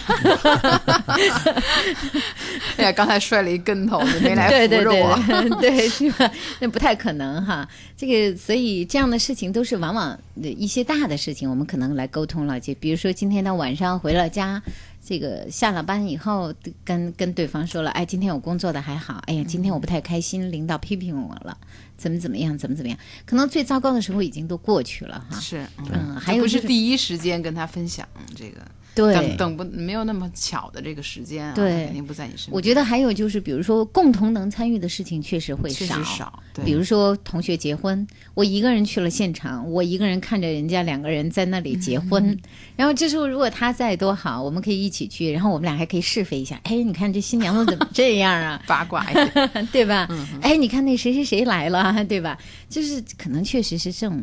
[2.77, 5.61] 哎呀，刚才摔了一跟头，你没来对对对扶着我。
[5.61, 6.31] 对 对，是吧？
[6.61, 7.69] 那不太可能哈。
[7.97, 12.61] 这个，所以这样的事情都是往往呃一些大的事情，我们可能来沟通了。
[12.61, 14.63] 就比如说今天到晚上回了家，
[15.09, 16.53] 这个下了班以后，
[16.85, 21.57] 跟跟对方说了，哎，今天我工作的还好，哎呀，今天我不太开心，领导批评我了，
[21.97, 22.99] 怎么怎么样，怎么怎么样。
[23.25, 25.41] 可能最糟糕的时候已经都过去了哈。
[25.41, 28.61] 是，嗯还有就是不是第一时间跟他分享这个，
[29.05, 32.55] 对等等不没有那么巧的这个时间啊，对肯定不在你身边。
[32.55, 42.39] 我觉得还有就是，比如说共同能参与的事情确实会确实少对比如说同学结婚，我一个人去了现场，我一个人看着人家两个人在那里结婚，嗯
[42.77, 48.61] 然后这时候如果他在多好，我们可以一起去，然后我们俩还可以试飞一下，哎，你看这新娘子怎么这样啊？
[48.67, 49.07] 八卦
[49.73, 50.07] 对吧？
[50.11, 52.37] 嗯哎，你看那谁谁谁来了，对吧？
[52.69, 54.23] 就是可能确实是这种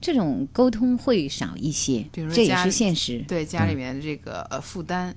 [0.00, 3.24] 这种沟通会少一些比如，说这也是现实。
[3.26, 5.12] 对家里面这个呃负担，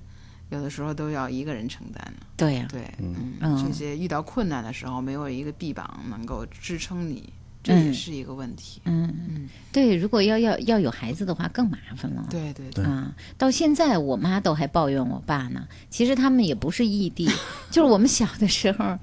[0.50, 2.12] 有的时候都要一个人承担。
[2.36, 7.30] 对呀、对，嗯嗯，这些遇到困难的时候，没有一个臂膀能够支撑你，
[7.62, 8.80] 这也嗯是一个问题。
[8.86, 12.26] 嗯嗯，对，如果要要要有孩子的话，更麻烦了。
[12.30, 15.68] 对对对，啊，到现在我妈都还抱怨我爸呢。
[15.90, 17.28] 其实他们也不是异地，
[17.70, 18.98] 就是我们小的时候，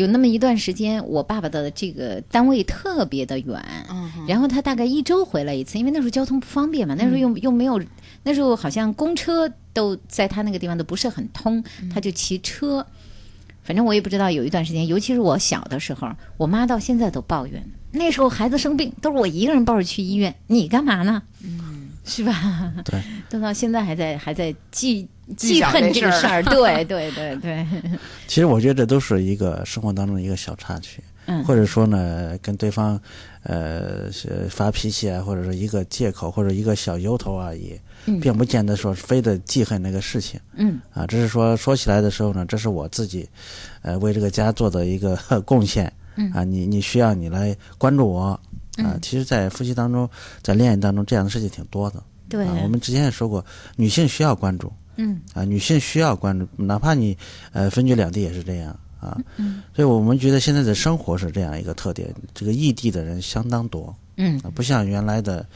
[0.00, 7.78] 有那么一段时间，我爸爸的这个单位特别的远，嗯然后他大概一周回来一次，因为那时候交通不方便嘛，那时候又、又没有，
[8.22, 12.86] 那时候好像公车都在他那个地方都不是很通，他就骑车。
[13.62, 16.08] 反正我也不知道，有一段时间，尤其是我小的时候，
[16.38, 21.22] 我妈到现在都抱怨，那时候孩子生病都是我一个人抱着去医院，你干嘛呢？
[21.44, 21.69] 嗯，
[22.10, 22.72] 是吧？
[22.84, 27.66] 对， 都到现在还在还在记记记恨这事儿这个事儿，对对对对，
[28.26, 31.02] 其实我觉得这都是一个生活当中的一个小插曲。
[31.26, 33.00] 嗯或者说呢跟对方
[33.44, 40.40] 呃是发脾气啊，或者是一个借口或者一个小由头而已，嗯并不见得说非得记恨那个事情。
[40.56, 43.28] 嗯啊，只是说说起来的时候呢，这是我自己，
[43.82, 45.92] 呃，为这个家做的一个贡献。
[46.16, 48.40] 嗯啊，你你需要你来关注我。
[48.76, 50.08] 啊嗯，其实，在夫妻当中，
[50.42, 52.02] 在恋爱当中，这样的事情挺多的。
[52.28, 53.44] 对啊，我们之前也说过，
[53.76, 54.72] 女性需要关注。
[54.96, 57.16] 嗯啊，女性需要关注，哪怕你
[57.52, 59.18] 呃分居两地也是这样啊。
[59.36, 63.94] 嗯所以我们觉得现在的生活是这样一个特点，这个异地的人相当多。
[64.16, 65.46] 嗯啊，不像原来的，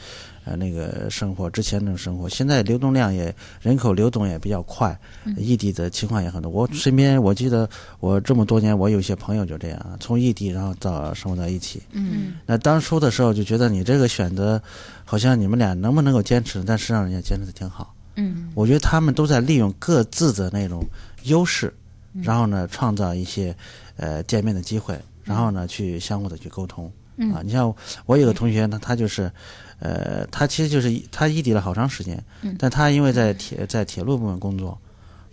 [0.45, 6.51] 呃，那个生活之前那种生活，现在流动量也人口流动也比较快，嗯异地的情况也很多。
[6.51, 7.67] 我身边我记得
[7.99, 11.81] 我这么多年，我有些朋友就这样，啊从异地然后到生活在一起。
[11.91, 14.61] 嗯那当初的时候就觉得你这个选择，
[15.03, 16.63] 好像你们俩能不能够坚持？
[16.63, 17.93] 但实际上人家坚持的挺好。
[18.15, 20.85] 嗯我觉得他们都在利用各自的那种
[21.23, 21.73] 优势，
[22.13, 23.55] 嗯然后呢，创造一些
[23.97, 26.91] 呃见面的机会，然后呢，去相互的去沟通。
[27.17, 27.73] 嗯啊，你像
[28.05, 29.31] 我有个同学呢，他就是，
[29.79, 34.77] 呃，他其实就是他异地了好长时间，嗯但他因为在铁在铁路部门工作，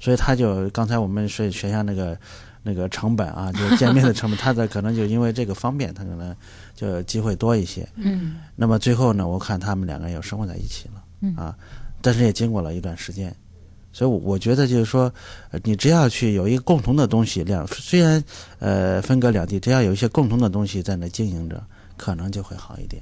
[0.00, 2.18] 所以他就刚才我们说学一下那个
[2.62, 6.34] 那个成本啊， 就是见面的成本，他的可能就因为这个方便，他可能
[6.74, 7.88] 就机会多一些。
[7.96, 11.56] 嗯那么最后呢，我看他们两个人又生活在一起了，嗯啊，
[12.00, 13.34] 但是也经过了一段时间，
[13.92, 15.12] 所以我我觉得就是说，
[15.50, 18.22] 呃你只要去有一个共同的东西，两虽然
[18.58, 21.62] 呃分隔两地，只要有一些共同的东西在那经营着，
[21.96, 23.00] 可能就会好一点。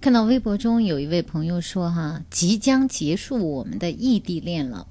[0.00, 4.86] 看到微博中有一位朋友说哈，即将结束我们的异地恋了。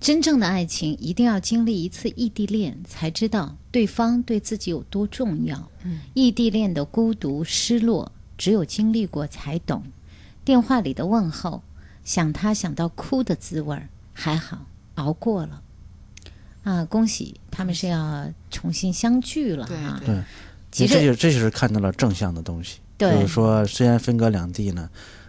[0.00, 5.70] 真正的爱情一定要经历一次异地恋，才知道对方对自己有多重要。
[5.82, 9.82] 嗯，异地恋的孤独、失落，只有经历过才懂。
[10.44, 11.62] 电话里的问候，
[12.04, 15.62] 想他想到哭的滋味儿，还好熬过了。
[16.64, 20.00] 啊，恭喜他们是要重新相聚了对哈。
[20.04, 20.22] 对，
[20.70, 22.80] 其实这就这就是看到了正向的东西。
[22.96, 24.88] 对就是说虽然分隔两地呢，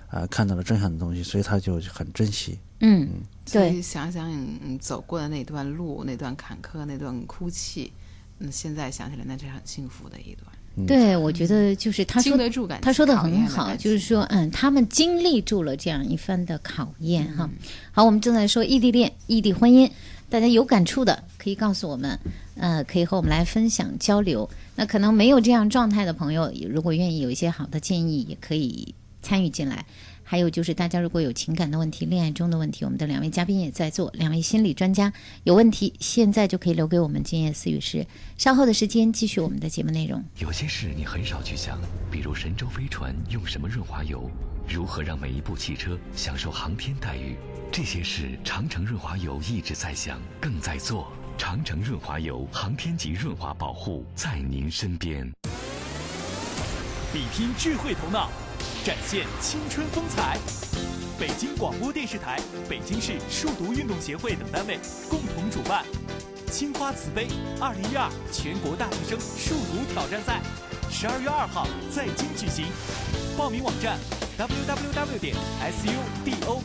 [0.10, 2.58] 啊、看到了正向的东西，所以他就很珍惜。
[2.82, 3.08] 嗯，
[3.45, 7.91] 所以对，想想你走过的那段路，那段坎坷，那段哭泣，
[8.39, 10.45] 嗯，现在想起来，那是很幸福的一段。
[10.78, 17.49] 嗯对，我觉得就是他说经得住感他说的很好，就是说，嗯，他们经历住了这样一番的考验哈。
[17.49, 17.58] 嗯
[17.93, 19.89] 好，我们正在说异地恋、异地婚姻，
[20.30, 22.19] 大家有感触的可以告诉我们，
[22.58, 24.49] 呃，可以和我们来分享交流。
[24.76, 29.86] 那可能没有这样状态的朋友，如果愿意有一些好的建议，也可以参与进来。
[30.28, 38.04] 还有就是，大家如果有情感的问题、恋爱中的问题，我们的两位嘉宾也在做，两位心理专家有问题，现在就可以留给我们今夜思语师。
[38.36, 40.24] 稍后的时间继续我们的节目内容。
[40.40, 44.28] 有些事你很少去想，比如神舟飞船用什么润滑油，
[44.68, 47.36] 如何让每一部汽车享受航天待遇，
[47.72, 51.08] 这些事长城润滑油一直在想，更在做。
[51.38, 55.30] 长城润滑油，航天级润滑保护，在您身边。
[57.13, 58.30] 比拼智慧头脑，
[58.86, 60.38] 展现青春风采。
[61.19, 65.86] 北京广播电视台、北京市数独运动协会等单位共同主办
[66.52, 67.28] “青花瓷杯
[67.60, 70.41] 二零一二全国大学生数独挑战赛”，
[70.89, 72.65] 十二月二号在京举行。
[73.38, 73.98] 报名网站
[74.38, 75.36] ：www 点
[75.71, 76.62] sudoku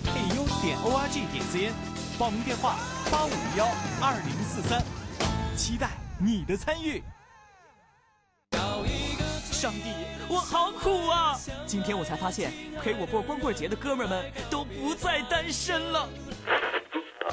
[0.62, 1.72] 点 org 点 cn，
[2.20, 2.76] 报名电话：
[3.10, 3.66] 八五幺
[3.98, 4.82] 二零四三，
[5.56, 7.02] 期待你的参与。
[9.50, 9.94] 上帝，
[10.28, 11.34] 我好苦啊！
[11.64, 12.52] 今天我才发现，
[12.82, 16.06] 陪我过光棍节的哥们们都不再单身了。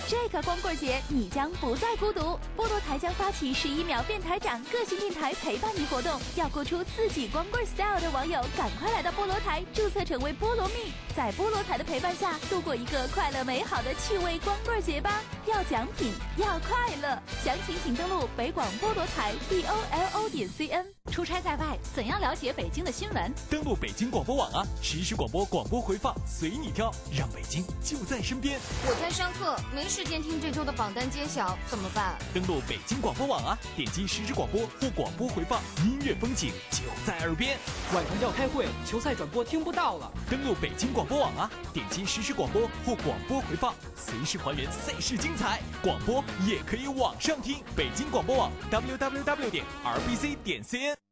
[0.07, 2.39] 这个光棍节，你将不再孤独。
[2.55, 15.21] 菠萝台将发起十一秒变台长个性电台陪伴你活动，要过出自己光棍 style 的网友，赶快来到菠萝台注册成为菠萝蜜，在菠萝台的陪伴下，度过一个快乐美好的趣味光棍节吧！
[15.45, 20.85] 要奖品，要快乐，详情请登录北广菠萝台 b o l o 点 c n。
[21.11, 23.33] 出差在外，怎样了解北京的新闻？
[23.49, 28.59] 登录北京广播网啊，实时广播广播回放随你挑，让北京就在身边。
[28.85, 32.17] 我在上课，没时间听这周的榜单揭晓，怎么办？
[32.33, 37.57] 登录北京广播网啊，点击实时广播或广播回放，音乐风景就在耳边。
[37.93, 40.11] 晚上要开会，球赛转播听不到了。
[40.29, 45.61] 登录北京广播网啊，点击实时广播或广播回放，随时还原赛事精彩。
[45.81, 51.06] 广播也可以网上听，北京广播网 www 点 rbc 点 cn。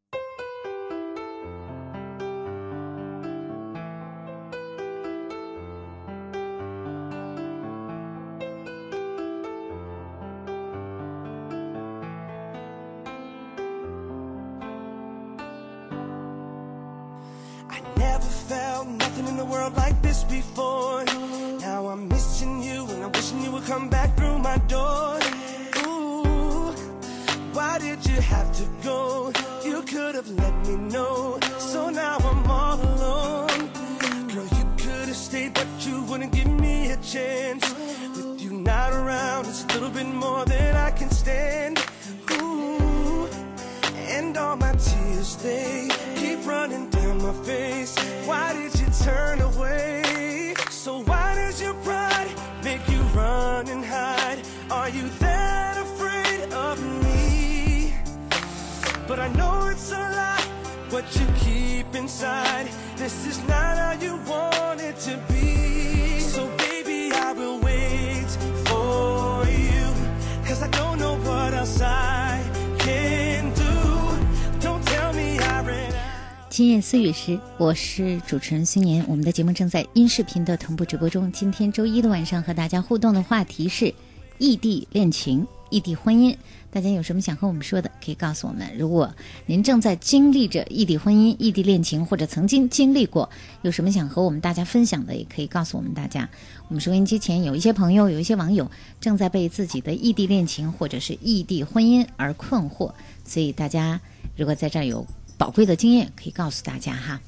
[77.58, 79.04] 我是主持人孙岩。
[79.08, 81.32] 我们的节目正在音视频的同步直播中。
[81.32, 83.92] 今天周一的晚上和大家互动的话题是
[84.38, 86.36] 异地恋情、异地婚姻。
[86.70, 88.70] 大家有什么想和我们说的，可以告诉我们。
[88.76, 89.12] 如果
[89.46, 93.28] 您正在经历着异地婚姻、异地恋情，或者曾经经历过，
[93.62, 96.28] 有什么想和我们大家分享的，也可以告诉我们大家。
[96.68, 98.70] 我们收音机前有一些朋友，有一些网友
[99.00, 102.92] 正在被自己的异地恋情或者是异地婚姻而困惑，
[103.24, 103.98] 所以大家
[104.36, 105.06] 如果在这儿有
[105.38, 107.20] 宝贵的经验，可以告诉大家哈。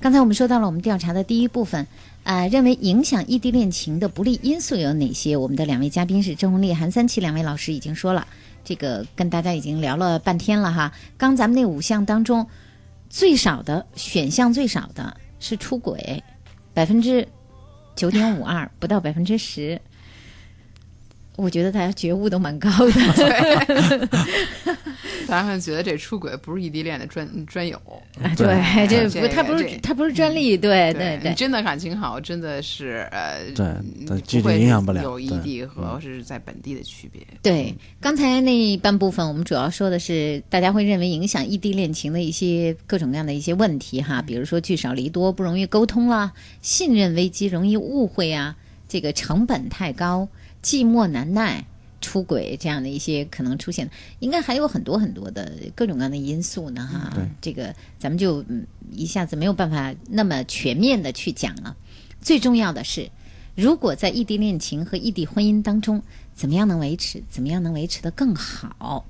[0.00, 1.86] 刚才我们说到了我们调查的第一部分，
[2.24, 5.36] 呃，认为影响异地恋情的不利因素有哪些？
[5.36, 8.26] 我们的两位嘉宾是郑红丽、韩三奇两位老师已经说了，
[8.64, 10.92] 这个跟大家已经聊了半天了哈。
[11.18, 12.46] 刚咱们那五项当中，
[13.10, 16.22] 最少的选项最少的是出轨，
[16.72, 17.28] 百分之
[17.94, 19.78] 九点五二，不到百分之十。
[21.40, 24.08] 我觉得大家觉悟都蛮高的。
[25.26, 27.76] 咱们觉得这出轨不是异地恋的专专有，
[28.20, 37.22] 啊对这不他不是他不是专利对对对你真的感情好，真的是呃，对具体不会影响不了有异地和是在本地的区别。
[37.42, 48.56] 对，刚才那半部分，我们主要说的是大家会认为影响异地恋情的一些各种各样的一些问题哈，比如说聚少离多，不容易沟通啦，信任危机，容易误会啊，
[48.88, 50.26] 这个成本太高，
[50.62, 51.64] 寂寞难耐。
[52.02, 53.90] 出轨这样的一些可能出现，
[54.20, 57.12] 应该还有很多很多的各种各样的因素呢，哈。
[57.14, 61.76] 对这个咱们就嗯一下子没有办法那么全面的去讲了。
[62.22, 63.10] 最重要的是，
[63.54, 66.02] 如果在异地恋情和异地婚姻当中，
[66.34, 67.22] 怎么样能维持？
[67.28, 69.04] 怎么样能维持的更好？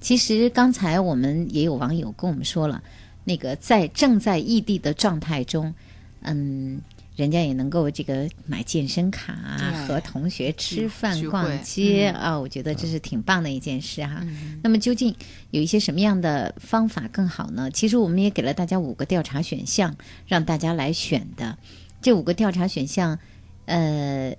[0.00, 2.80] 其实刚才我们也有网友跟我们说了，
[3.24, 5.74] 那个在正在异地的状态中，
[6.20, 6.80] 嗯，
[7.18, 14.24] 人家也能够这个买健身卡啊，和同学吃饭、逛街嗯啊，我觉得这是挺棒的一件事哈。
[14.62, 15.12] 那么究竟
[15.50, 17.68] 有一些什么样的方法更好呢？
[17.72, 19.96] 其实我们也给了大家五个调查选项，
[20.28, 21.58] 让大家来选的。
[22.00, 23.18] 这五个调查选项，
[23.64, 24.36] 呃，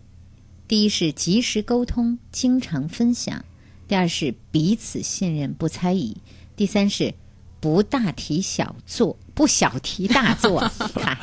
[0.66, 3.42] 第一是及时沟通，经常分享；
[3.90, 6.16] 第二是彼此信任，不猜疑；
[6.56, 7.14] 第三是
[7.60, 10.62] 不大题小做，不小题大做。
[10.96, 11.18] 嗨，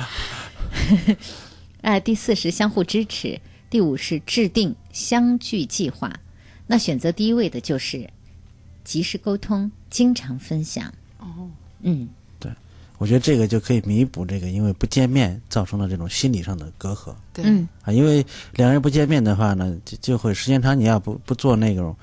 [1.86, 3.38] 呃，第四是相互支持；
[3.70, 6.12] 第五是制定相聚计划。
[6.66, 8.10] 那选择第一位的就是
[8.82, 10.92] 及时沟通，经常分享。
[11.20, 11.48] 哦，
[11.82, 12.08] 嗯，
[12.40, 12.50] 对
[12.98, 17.92] 我觉得这个就可以弥补这个因为不见面造成的这种心理上的隔阂对，嗯啊。
[17.92, 21.94] 因为两人不见面的话呢，就就会时间长，你要不不做那种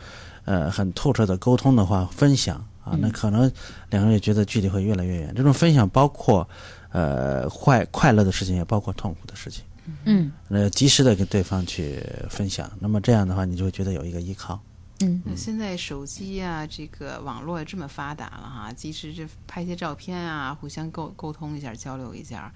[0.45, 2.55] 呃很透彻的沟通的话，分享
[2.85, 3.51] 啊，那可能
[3.89, 5.33] 两个人也觉得距离会越来越远。
[5.35, 6.47] 这种分享包括
[6.93, 9.61] 呃快快乐的事情，也包括痛苦的事情。
[10.05, 10.31] 嗯。
[10.49, 14.61] 呃，及时的跟对方去分享，那么这样的话，你就会觉得有一个依靠。
[15.01, 15.21] 嗯。
[15.25, 22.53] 那现在手机啊，这个网络也这么发达了哈，及时这拍些照片啊，互相沟沟通一下、交流一下，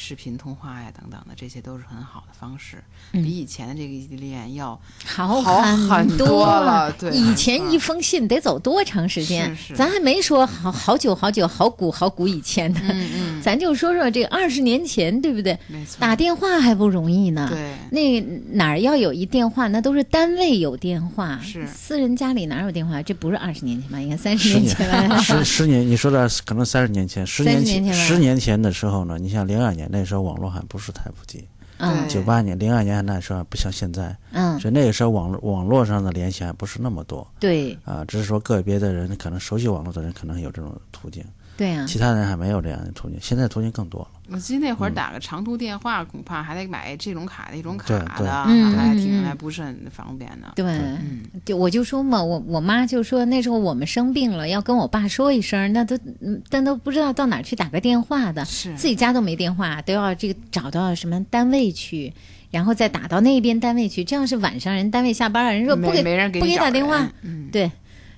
[0.00, 2.82] 视频通话呀等等的，这些都是很好的方式，
[3.12, 6.90] 嗯比以前的这个异地恋要好好很多多了。
[6.92, 9.54] 对，以前一封信得走多长时间？
[9.54, 15.56] 是是咱还没说好好久好久好古好古以前呢，嗯嗯，咱就说说这二十年前，对不对？
[15.68, 17.46] 没错，打电话还不容易呢。
[17.50, 18.20] 对那
[18.56, 23.02] 哪儿要有一电话，那都是单位有电话，是私人家里哪有电话？
[23.02, 24.00] 这不是二十年前吧？
[24.00, 25.18] 应该三十十年前吧？
[25.20, 31.46] 十十年，你说的可能三十年前，十年30年前十年前的时候呢，你像零二年那时候网络还不是太普及，
[31.78, 32.06] 嗯。
[32.06, 32.08] 对。
[32.08, 37.76] 九八年、零二年那时候还不像现在，嗯，所以那个时候网络网络上的联系还不是那么多对。
[37.84, 41.24] 啊，只是说个别的人可能熟悉网络的人可能有这种途径，
[41.56, 44.08] 对啊，其他人还没有这样的途径，现在途径更多了。
[44.32, 50.52] 我记得那嗯会儿打个长途电话，恐怕还得买这种卡那种卡的，嗯还挺还不是很方便的。
[50.54, 62.12] 对，嗯，就我就说嘛，我我妈就说那时候我们生病了，要跟我爸说一声，那都嗯但都不知道到哪去打个电话的，是自己家都没电话，都要这个找到什么单位去，
[62.50, 67.70] 然后再打到那边单位去，这样是晚上人单位下班了，人说不给没没人给不给打电话，嗯，对，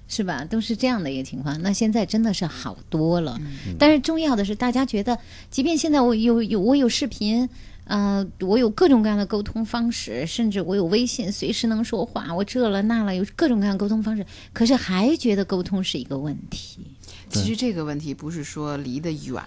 [0.08, 0.44] 是吧？
[0.44, 1.60] 都是这样的一个情况。
[1.62, 5.18] 那现在真的是好多了，嗯但是重要的是，大家觉得，
[5.50, 7.48] 即便现在我有有我有视频。
[7.84, 12.32] 呃，我有各种各样的沟通方式，甚至我有微信，随时能说话。
[12.32, 16.78] 我这了那了，有各种各样的沟通方式，可是还觉得沟通是一个问题。
[17.32, 19.42] 其实这个问题不是说离得远，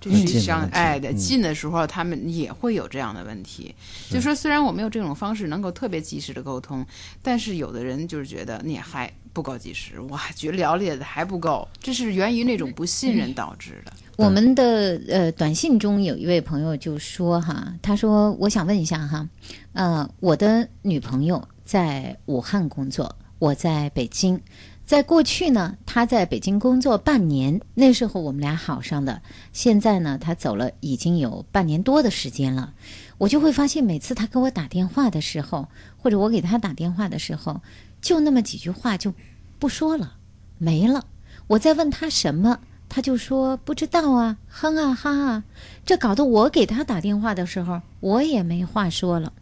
[0.00, 3.74] 这嗯实际上，近的近的时候，他们也会有这样的问题。
[4.10, 6.84] 就说虽然我没有这种方式能够特别及时的沟通，
[7.22, 13.92] 但是有的人就是觉得你还不够及时，我还觉得了解的还不够，这是源于那种不信任导致的。
[14.16, 19.28] 我们的呃短信中有一位朋友就说哈，他说我想问一下哈，
[19.74, 24.40] 呃，我的女朋友在武汉工作，我在北京。
[24.88, 29.20] 在过去呢，他在北京工作半年，那时候我们俩好上的。
[29.52, 32.72] 现在呢，他走了已经有半年多的时间了，
[33.18, 35.68] 我就会发现每次他给我打电话的时候，
[35.98, 37.60] 或者我给他打电话的时候，
[38.00, 39.12] 就那么几句话就
[39.58, 40.14] 不说了，
[40.56, 41.04] 没了。
[41.48, 42.58] 我在问他什么，
[42.88, 45.44] 他就说不知道啊，哼啊哈啊，
[45.84, 49.34] 这搞得我给他打电话的时候，我也没话说了。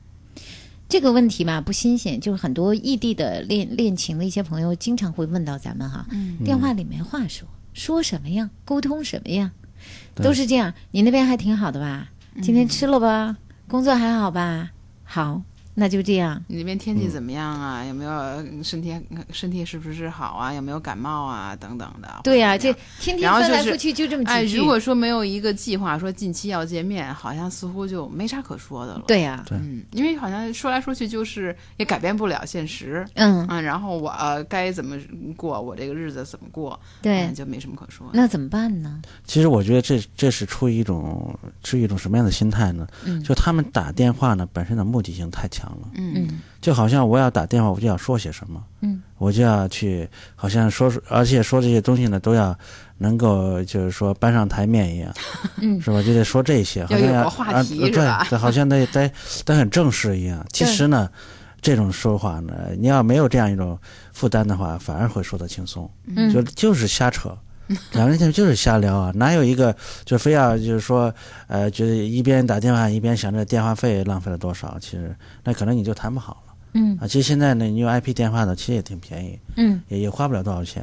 [0.88, 8.50] 这个问题吧不新鲜，就是很多异地的恋恋情的一些朋友经常会问到咱们哈，嗯电话里没话说，说什么呀？
[8.64, 9.50] 沟通什么呀？
[10.14, 10.72] 都是这样。
[10.92, 12.08] 你那边还挺好的吧？
[12.40, 13.36] 今嗯天吃了吧？
[13.68, 14.70] 工作还好吧？
[15.02, 15.42] 好，
[15.78, 16.42] 那就这样。
[16.48, 17.84] 你那边天气怎么样啊？
[17.84, 18.98] 有没有呃身体
[19.30, 20.52] 身体是不是好啊？
[20.54, 21.54] 有没有感冒啊？
[21.54, 22.22] 等等的。
[22.24, 24.56] 对呀、这天天然后就是翻来覆去就这么哎，几句。
[24.56, 29.02] 如果说没有一个计划，说近期要见面，好像似乎就没啥可说的了。
[29.06, 33.06] 对呀、对嗯，因为好像说来说去就是也改变不了现实。
[33.14, 34.96] 嗯，嗯，然后我、呃该怎么
[35.36, 38.08] 过，我这个日子怎么过，对嗯，就没什么可说。
[38.14, 39.02] 那怎么办呢？
[39.26, 42.86] 其实我觉得这这是出于一种出于一种什么样的心态呢？
[43.04, 46.14] 嗯就他们打电话呢本身的目的性太强了，嗯。
[46.16, 52.58] 嗯就好像我要打电话，我就要说些什么，嗯，我就要去，好像说，而且说这些东西呢都要
[52.98, 55.14] 能够就是说搬上台面一样，
[55.62, 55.80] 嗯。
[55.80, 56.02] 是吧？
[56.02, 57.22] 就得说这些，好像
[57.54, 59.08] 啊对，好像得得
[59.44, 60.44] 得很正式一样。
[60.52, 61.08] 其实呢，
[61.60, 63.78] 这种说话呢，你要没有这样一种
[64.12, 65.88] 负担的话，反而会说得轻松。
[66.06, 66.32] 嗯。
[66.32, 67.36] 就就是瞎扯，
[67.92, 71.12] 两个人就是瞎聊啊，哪有一个就非要就是说，
[71.48, 75.14] 呃，觉得一边打电话一边想着电话费浪费了多少，其实
[75.44, 77.06] 那可能你就谈不好了嗯啊。
[77.06, 80.82] 其实现在呢，你用 IP 电话呢，其实也挺便宜，嗯也也花不了多少钱。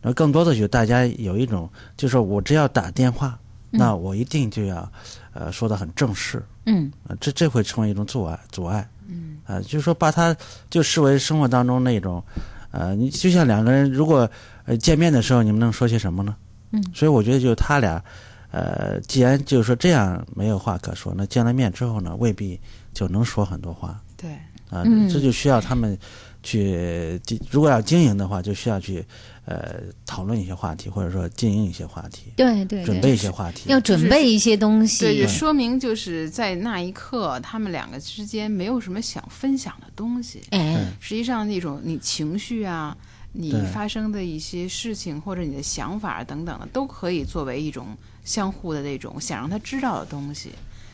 [0.00, 3.38] 然后更多的就大家有一种，就是说我只要打电话，
[3.70, 4.90] 那我一定就要，
[5.32, 8.88] 呃，说的很正式，嗯啊，这这会成为一种阻碍，阻碍。
[9.06, 10.34] 嗯啊，就是说把它
[10.70, 12.22] 就视为生活当中那种，
[12.70, 14.28] 呃，你就像两个人如果
[14.64, 16.36] 呃见面的时候，你们能说些什么呢？
[16.72, 18.02] 嗯所以我觉得就是他俩，
[18.50, 22.58] 呃，既然就是说这样没有话可说，那见了面之后呢，未必
[22.94, 24.30] 就能说很多话对，
[24.70, 25.98] 啊，嗯这就需要他们
[26.42, 29.04] 去，如果要经营的话，就需要去
[29.44, 33.68] 呃讨论一些话题，或者说经营一些话题，对对对，准备一些话题。
[33.68, 35.04] 要准备一些东西。
[35.04, 40.40] 对，就说明就是在那一刻，他们两个之间没有什么想分享的东西。
[40.50, 42.96] 哎，实际上，那种你情绪啊，
[43.32, 50.50] 你发生的一些事情或者你的想法等等的，都可以作为一种相互的那种想让他知道的东西。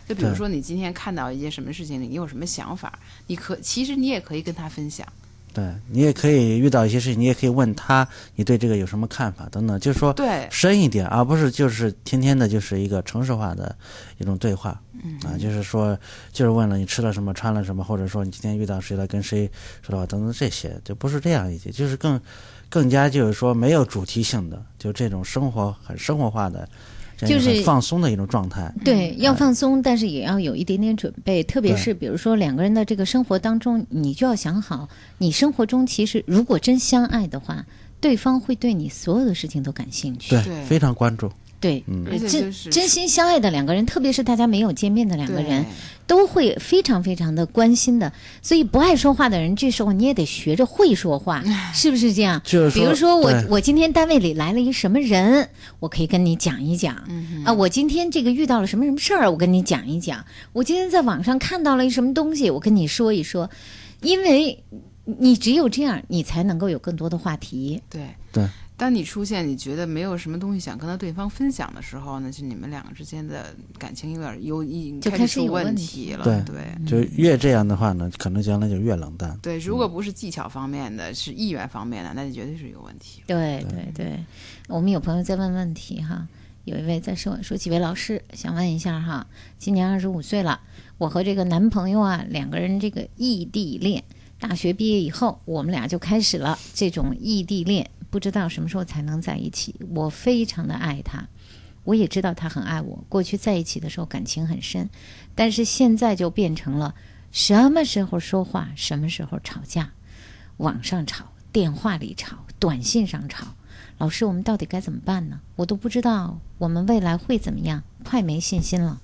[0.09, 5.07] 就比如说，你今天看到一件什么事情，你有什么想法，你可其实你也可以跟他分享。
[5.53, 13.77] 对你也可以遇到一些事情，你也可以问他，你对这个有什么看法等等，就是说对深一点，而不是就是天天的就是一个城市化的
[14.19, 15.99] 一种对话，嗯啊，就是说
[16.33, 19.51] 就是问了你吃了什么，穿了什么，或者说你今天遇到谁了，跟谁
[19.83, 22.21] 说的话等等这些，就不是这样一些，就是更
[22.69, 26.69] 更加就是说没有主题性的，就这种生活很生活化的，
[27.19, 28.73] 就是放松的一种状态。
[28.85, 31.43] 对，要放松，但是也要有一点点准备。
[31.43, 34.89] 特别是比如说两个人的这个生活当中，你就要想好，
[35.19, 37.65] 你生活中其实如果真相爱的话，
[38.01, 40.31] 对方会对你所有的事情都感兴趣。
[40.43, 41.31] 对非常关注。
[41.61, 45.67] 对，嗯真就是真心相爱的两个人，特别是大家没有见面的两个人，
[46.07, 48.13] 都会非常非常的关心的。
[48.41, 51.43] 所以不爱说话的人，这时候你也得学着会说话，
[51.75, 52.41] 是不是这样？
[52.45, 55.49] 就是比如说我我今天单位里来了一什么人，
[55.81, 57.03] 我可以跟你讲一讲。
[57.09, 60.25] 嗯啊，我今天这个遇到了什么什么事儿，我跟你讲一讲。
[60.53, 63.51] 我今天在网上看到了一什么东西，我跟你说一说，
[64.03, 64.63] 因为
[65.05, 67.83] 你只有这样，你才能够有更多的话题。
[67.91, 68.47] 对对。
[68.79, 76.23] 当你出现你觉得没有什么东西想跟他对方分享的时候呢，就你们两个之间的感情有点有已就开始有问题了。
[76.23, 79.37] 对对就越这样的话呢，可能将来就越冷淡。
[79.43, 83.21] 对，如果不是技巧方面的，是意愿方面的，那就绝对是有问题。
[83.27, 84.25] 对对对，
[84.69, 86.29] 我们有朋友在问问题哈，
[86.65, 89.27] 有一位在说说几位老师想问一下哈，
[89.59, 90.61] 今年二十五岁了，
[90.99, 94.05] 我和这个男朋友啊两个人这个异地恋，
[94.39, 99.75] 大学毕业以后我们俩就开始了这种异地恋，不知道什么时候才能在一起。
[99.91, 101.29] 我非常的爱他，
[101.85, 103.05] 我也知道他很爱我。
[103.09, 104.89] 过去在一起的时候感情很深，
[105.35, 106.95] 但是现在就变成了
[107.31, 109.93] 什么时候说话，什么时候吵架，
[110.59, 113.49] 网上吵，电话里吵，短信上吵。
[113.99, 115.41] 老师，我们到底该怎么办呢？
[115.57, 119.01] 我都不知道我们未来会怎么样，快没信心了。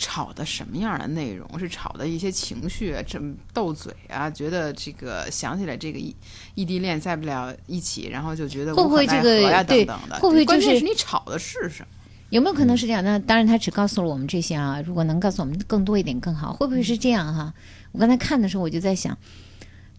[0.00, 1.46] 吵的什么样的内容？
[1.58, 4.30] 是吵的一些情绪，这么斗嘴啊？
[4.30, 6.16] 觉得这个想起来这个异
[6.54, 10.16] 异地恋在不了一起，然后就觉得会不会这个何呀对等等的？
[10.16, 11.88] 会不会就是是你吵的是什么？
[12.30, 13.04] 有没有可能是这样？
[13.04, 14.80] 那当然，他只告诉了我们这些啊。
[14.86, 17.52] 如果能告诉我们更多一点更好，会不会是这样哈？
[17.92, 19.18] 我刚才看的时候，我就在想，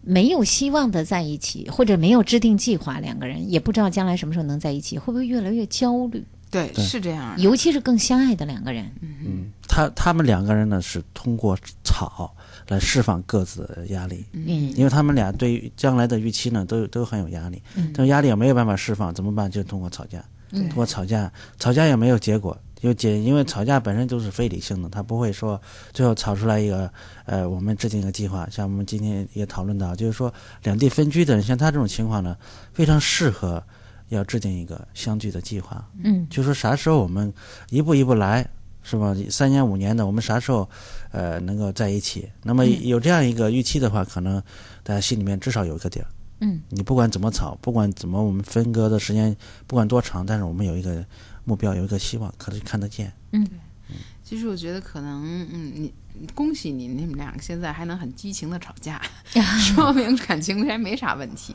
[0.00, 6.24] 没有希望的在一起，或者没有制定计划，两个人也不知道将来什么时候能在一起，会不会越来越焦虑？
[6.52, 6.84] 对，对。
[6.84, 7.42] 是这样的。
[7.42, 12.32] 尤其是更相爱的两个人，嗯，他他们两个人呢是通过吵
[12.68, 14.46] 来释放各自的压力，嗯。
[14.76, 17.90] 因为他们俩对于将来的预期呢都都很有压力，嗯。
[17.94, 19.50] 但是压力也没有办法释放，怎么办？
[19.50, 25.60] 就通过吵架，嗯通过吵架，吵架也没有结果，有结，因为吵架本身就是非理性的，他不会说
[25.94, 26.92] 最后吵出来一个
[27.24, 30.32] 呃，我们制定一个计划，像我们今天也讨论到，就是说
[30.64, 32.36] 两地分居的人，像他这种情况呢，
[32.74, 33.62] 非常适合
[34.16, 37.32] 要制定一个相聚的计划，嗯就说啥时候我们
[37.70, 38.46] 一步一步来，
[38.82, 39.14] 是吧？
[39.30, 40.68] 三年五年的，我们啥时候
[41.10, 42.30] 呃能够在一起？
[42.42, 44.42] 那么嗯有这样一个预期的话，可能
[44.82, 46.06] 大家心里面至少有一个底儿。
[46.40, 49.34] 嗯你不管怎么吵，不管怎么我们分割的时间
[49.66, 51.04] 不管多长，但是我们有一个
[51.44, 53.12] 目标，有一个希望，可能看得见。
[53.32, 53.46] 嗯
[54.32, 55.92] 其实我觉得可能，嗯，你
[56.34, 58.98] 恭喜你，你们两个现在还能很激情的吵架，
[59.60, 61.54] 说明感情还没啥问题，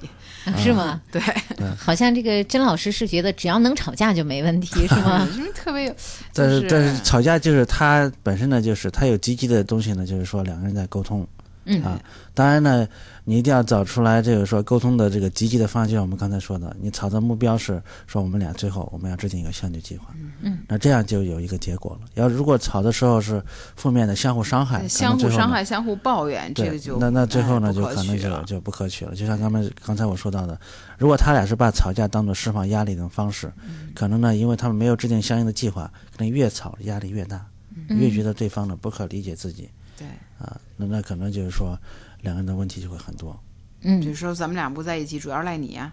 [0.59, 1.01] 是吗？
[1.11, 1.19] 对，
[1.75, 5.27] 好像这个甄老师是觉得只要能吵架就没问题，是吗？
[5.35, 5.95] 就是特别有，
[6.35, 11.27] 但是、但是吵架就是他本身呢，就是他有积极的东西呢，就是说两个人在沟通。
[11.67, 11.83] 嗯。
[11.83, 12.01] 啊，
[12.33, 12.87] 当然呢，
[13.25, 20.07] 你一定要找出来这个说沟通的这个积极的方向，就像我们刚才说的，你吵的目标是说我们俩最后我们要制定一个相聚计划，
[20.41, 22.07] 嗯，那这样就有一个结果了。
[22.15, 23.43] 要如果吵的时候是
[23.75, 29.13] 负面的相互伤害，相互伤害、相互抱怨，这，个就那那最后呢，哎就可能就就不可取了。
[29.15, 30.59] 就像刚才刚才我说到的，
[30.97, 33.91] 如果他俩是把吵架当做释放压力的方式，嗯。
[33.93, 37.45] 可能呢，因为他们没有制定相应的计划，可能越吵压力越大，
[37.89, 37.97] 嗯。
[37.97, 40.07] 越觉得对方呢不可理解自己对，
[40.39, 41.77] 啊，那那可能就是说
[42.21, 43.37] 两个人的问题就会很多。
[43.81, 45.91] 嗯就是说咱们俩不在一起，主要赖你呀、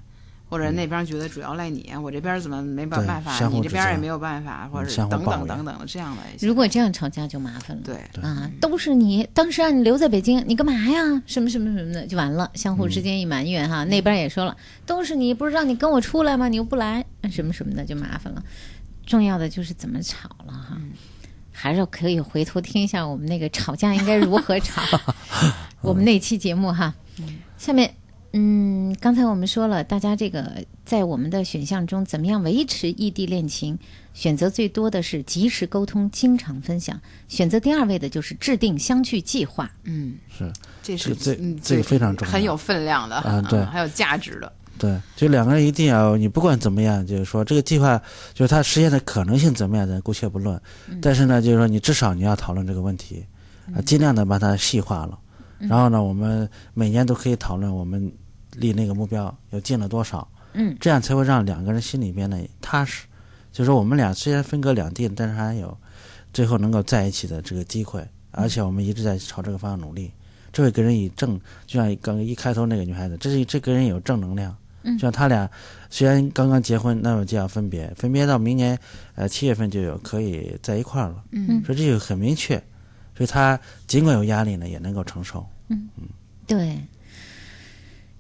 [0.49, 6.23] 或者那边觉得主要赖你啊，我这边怎么没办办法，你这边也没有办法，或者等等等等这样的。
[6.47, 7.83] 如果这样吵架就麻烦了。
[7.85, 11.23] 对啊，都是你当时让你留在北京，你干嘛呀？
[11.27, 12.51] 什么什么什么的，就完了。
[12.55, 16.49] 相互之间一埋怨哈，那边也说了，都是你，不是让你跟我出来吗？
[16.49, 18.43] 你又不来，什么什么的就麻烦了。
[19.07, 20.81] 重要的就是怎么吵了哈，
[21.57, 24.83] 还是可以回头听一下我们那个吵架应该如何吵，
[25.81, 26.93] 我们那期节目哈。
[27.57, 27.95] 下面，
[28.33, 33.79] 嗯，刚才我们说了，大家这个在我们的选项中，怎么样维持异地恋情？
[34.13, 37.01] 选择最多的是及时沟通、经常分享。
[37.29, 39.71] 选择第二位的就是制定相聚计划。
[39.85, 40.53] 嗯，是，
[40.83, 44.53] 这是这嗯这个最非常重要很有分量的啊对还有价值的。
[44.77, 47.97] 对，就两个人一定要，你不管怎么样，就是说这个计划，
[48.33, 50.61] 就是它实现的可能性怎么样，咱姑且不论。
[51.01, 53.25] 但是呢，就是说你至少你要讨论这个问题，
[53.75, 55.19] 啊，尽量的把它细化了。
[55.59, 58.13] 然后呢，我们每年都可以讨论我们
[58.53, 63.07] 离那个目标又近了多少，嗯这样才会让两个人心里边呢踏实。
[63.53, 65.75] 就是说我们俩虽然分隔两地，但是还有
[66.33, 70.11] 最后能够在一起的这个机会，而且我们一直在朝这个方向努力。
[70.53, 74.57] 这会给人以正，就像刚一开头那个女孩子，这是这给人有正能量。
[74.85, 75.51] 嗯就像他俩
[75.91, 78.79] 虽然刚刚结婚，那么就要分别，分别到明年
[79.15, 81.25] 呃七月份就有可以在一块儿了。
[81.33, 82.57] 嗯所以这就很明确，
[83.17, 85.45] 所以他尽管有压力呢，也能够承受。
[85.69, 86.05] 嗯嗯
[86.47, 86.79] 对，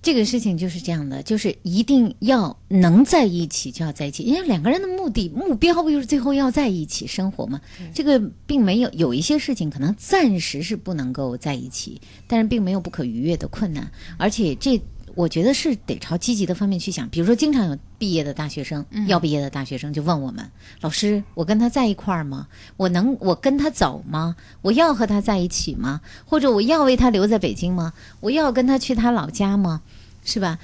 [0.00, 7.60] 这个事情就是这样的，就是一定要能在一起就要在一起，因为两个人的目的目标不就是最后要在一起生活吗？
[7.92, 14.80] 这个并没有有一些事情可能暂时是不能够在一起，但是并没有不可逾越的困难，而且这。
[15.14, 20.44] 我觉得是得朝积极的方面去想，比如说，经常有毕业的大学生，要毕业的大学生就问我们
[20.82, 22.48] ：“老师，我跟他在一块儿吗？
[22.76, 24.36] 我能我跟他走吗？
[24.62, 26.00] 我要和他在一起吗？
[26.24, 27.92] 或者我要为他留在北京吗？
[28.20, 29.82] 我要跟他去他老家吗？
[30.24, 30.58] 是吧？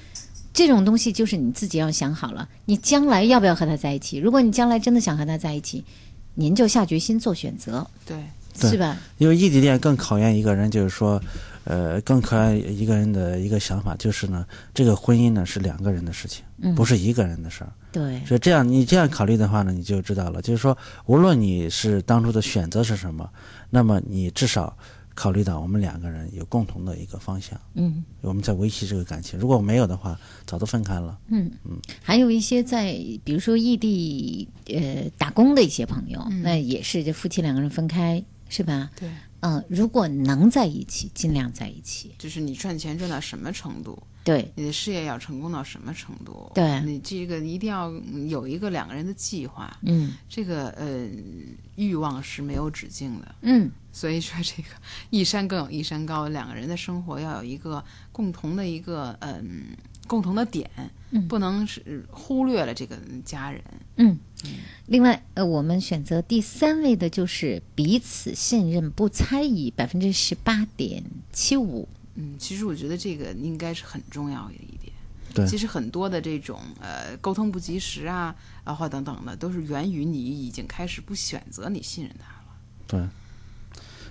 [0.53, 4.19] 这种东西就是你自己要想好了，你将来要不要和他在一起？
[4.19, 5.85] 如果你将来真的想和他在一起，
[6.35, 8.17] 您就下决心做选择，对，
[8.59, 8.97] 对是吧？
[9.19, 11.23] 因为异地恋更考验一个人，就是说，
[11.65, 17.73] 呃，更可爱一个人的一个想法，就是呢，这个婚姻呢是两个人的事情，嗯不是一个人的事儿。
[17.93, 23.29] 对，所以这样你这样考虑的话呢，你就知道了，就是说，无论你是当初的选择是什么，
[23.69, 24.77] 那么你至少
[25.15, 29.39] 考虑到我们两个人有共同的一个方向，嗯我们在维系这个感情。
[29.39, 31.19] 如果没有的话，早都分开了。
[31.29, 32.93] 嗯嗯，还有一些在
[33.23, 38.91] 比如说异地呃打工的一些朋友，嗯那也是这夫妻两个人分开是吧？
[38.99, 39.09] 对，
[39.41, 42.15] 嗯、如果能在一起，尽量在一起。
[42.19, 47.91] 就是你赚钱赚到什么程度，对，你的事业要成功到什么程度，对你这个一定要
[48.29, 49.77] 有一个两个人的计划。
[49.83, 51.09] 嗯这个呃
[51.77, 54.69] 欲望是没有止境的，嗯所以说这个
[55.11, 57.83] 一山更有一山高，两个人的生活要有一个
[58.13, 59.77] 共同的一个嗯
[60.07, 60.71] 共同的点，
[61.11, 63.63] 嗯不能是忽略了这个家人。
[63.97, 64.19] 嗯。
[64.87, 71.89] 另外，呃，我们选择第三位的就是彼此信任不猜疑，百分之十八点七五。
[72.15, 74.93] 嗯，其实我觉得这个应该是很重要的一点。
[75.33, 78.35] 对其实很多的这种呃沟通不及时啊，
[78.65, 82.57] 啊或等等的，都是源于你已经开始不选择你信任他了。
[82.87, 83.09] 对。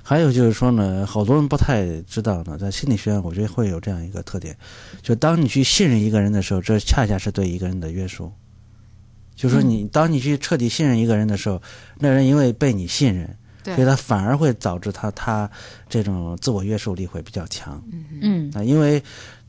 [0.02, 4.58] 还有就是说呢，好多人不太知道呢，在心理学上，我觉得会有这样一个特点，
[5.04, 8.32] 就当你去信任一个人的时候，这恰恰是对一个人的约束。
[9.40, 11.62] 就是说你，当你去彻底信任一个人的时候，
[11.98, 13.74] 那人因为被你信任，对。
[13.74, 15.50] 所以他反而会导致他他
[15.88, 17.82] 这种自我约束力会比较强。
[18.22, 19.02] 嗯啊，因为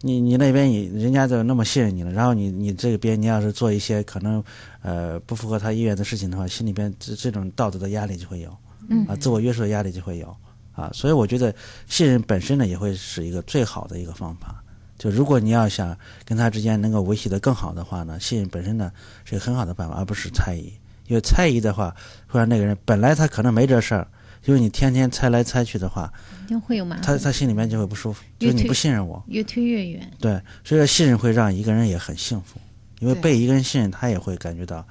[0.03, 4.41] 你你那边你人家就那么信任你了，然后你你这边你要是做一些可能
[4.83, 8.57] 呃不符合他意愿的事情的话，心里边这这种道德的压力就会有，
[8.91, 9.05] 嗯。
[9.09, 10.33] 啊，自我约束的压力就会有。
[10.73, 11.53] 啊，所以我觉得
[11.89, 14.63] 信任本身呢也会是一个最好的一个方法。
[15.01, 15.97] 就如果你要想
[16.27, 18.93] 跟他之间能够维系的更好的话呢，信任本身呢
[19.25, 20.71] 是一个很好的办法，而不是猜疑。
[21.07, 21.97] 因为猜疑的话，
[22.27, 24.07] 会让那个人本来他可能没这事儿，
[24.45, 26.13] 因为你天天猜来猜去的话，
[26.45, 29.25] 一定会有麻他烦，他心里面就会不舒服，就是你不信任我。
[29.29, 30.07] 越推越远。
[30.21, 30.33] 对，
[30.63, 32.61] 所以说信任会让一个人也很幸福，
[32.99, 34.87] 因为被一个人信任，他也会感觉到，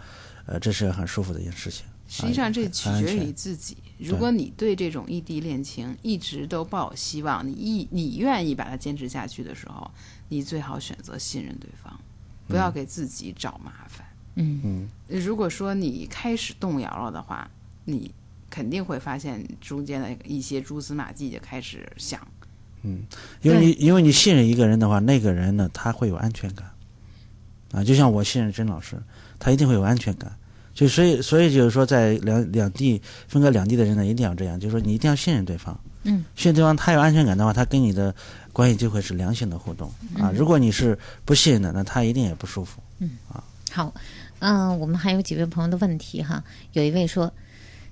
[0.47, 1.85] 呃，这是很舒服的一件事情。
[2.09, 3.77] 实际上，这取决于你自己。
[3.99, 9.89] 如果你对这种异地恋情一直都抱有希望，你一你愿意把它坚持下去的时候，
[10.29, 11.97] 你最好选择信任对方，
[12.47, 14.07] 不要给自己找麻烦。
[14.35, 14.89] 嗯嗯，
[15.21, 17.47] 如果说你开始动摇了的话，
[17.85, 18.11] 你
[18.49, 22.19] 肯定会发现中间的一些蛛丝马迹就开始想。
[22.81, 23.03] 嗯
[23.41, 26.71] 因为你因为你信任一个人的话，那个人呢，他会有安全感，
[27.71, 28.99] 啊，就像我信任甄老师，
[29.37, 30.35] 他一定会有安全感。
[30.79, 35.77] 就所以所以就是说，在两两地分隔两地的人呢，一定要这样，就是说你一定要信任对方。
[36.03, 38.15] 嗯，信任对方，他有安全感的话，他跟你的
[38.53, 40.31] 关系就会是良性的互动啊。
[40.33, 42.81] 如果你是不信任的，那他一定也不舒服。
[42.99, 43.93] 嗯啊好，
[44.39, 46.41] 嗯、我们还有几位朋友的问题哈。
[46.71, 47.29] 有一位说，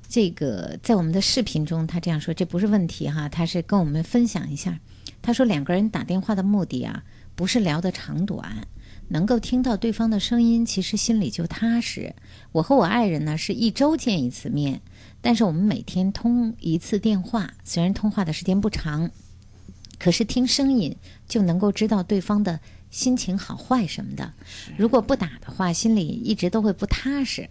[0.07, 4.79] 这个在我们的视频中，他这样说，这不是问题哈，他是跟我们分享一下。
[5.21, 7.03] 他说，两个人打电话的目的啊，
[7.35, 8.65] 不是聊的长短，
[9.09, 12.13] 能够听到对方的声音，其实心里就踏实。
[12.51, 14.81] 我和我爱人呢是一周见一次面，
[15.21, 19.09] 但是我们每天通一次电话，虽然通话的时间不长，
[19.97, 20.95] 可是听声音
[21.27, 24.33] 就能够知道对方的心情好坏什么的。
[24.77, 27.49] 如果不打的话，心里一直都会不踏实，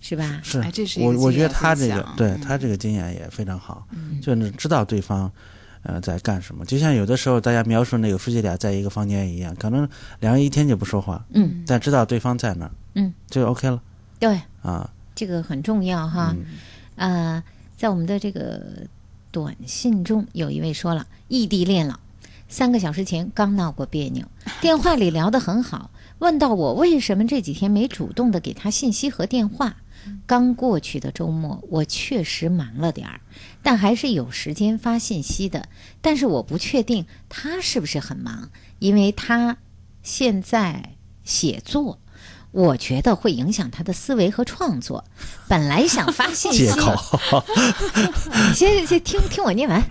[0.00, 0.40] 是吧？
[0.42, 3.86] 是，哎这是我我觉得他这个对他这个经验也非常好，
[4.22, 5.30] 就是知道对方
[5.82, 6.64] 呃在干什么。
[6.64, 9.88] 就像有的时候大家描述那个夫妻俩在一个房间一样，可能
[10.20, 13.80] 两人一天就不说话，嗯但知道对方在那儿，嗯，就 OK 了
[14.18, 14.90] 对，啊。
[15.14, 16.34] 这个很重要哈。
[16.96, 17.42] 呃，
[17.76, 18.86] 在我们的这个
[19.30, 22.00] 短信中，有一位说了，异地恋了，
[22.48, 24.24] 三个小时前刚闹过别扭，
[24.62, 29.76] 电话里聊得很好，问到我为什么这几天没主动的给他信息和电话。
[30.26, 33.20] 刚过去的周末，我确实忙了点儿，
[33.62, 35.68] 但还是有时间发信息的。
[36.00, 39.58] 但是我不确定他是不是很忙，因为他
[40.02, 42.00] 现在写作，
[42.52, 45.04] 我觉得会影响他的思维和创作。
[45.48, 46.64] 本来想发信息，
[48.48, 49.84] 你 先先听听我念完。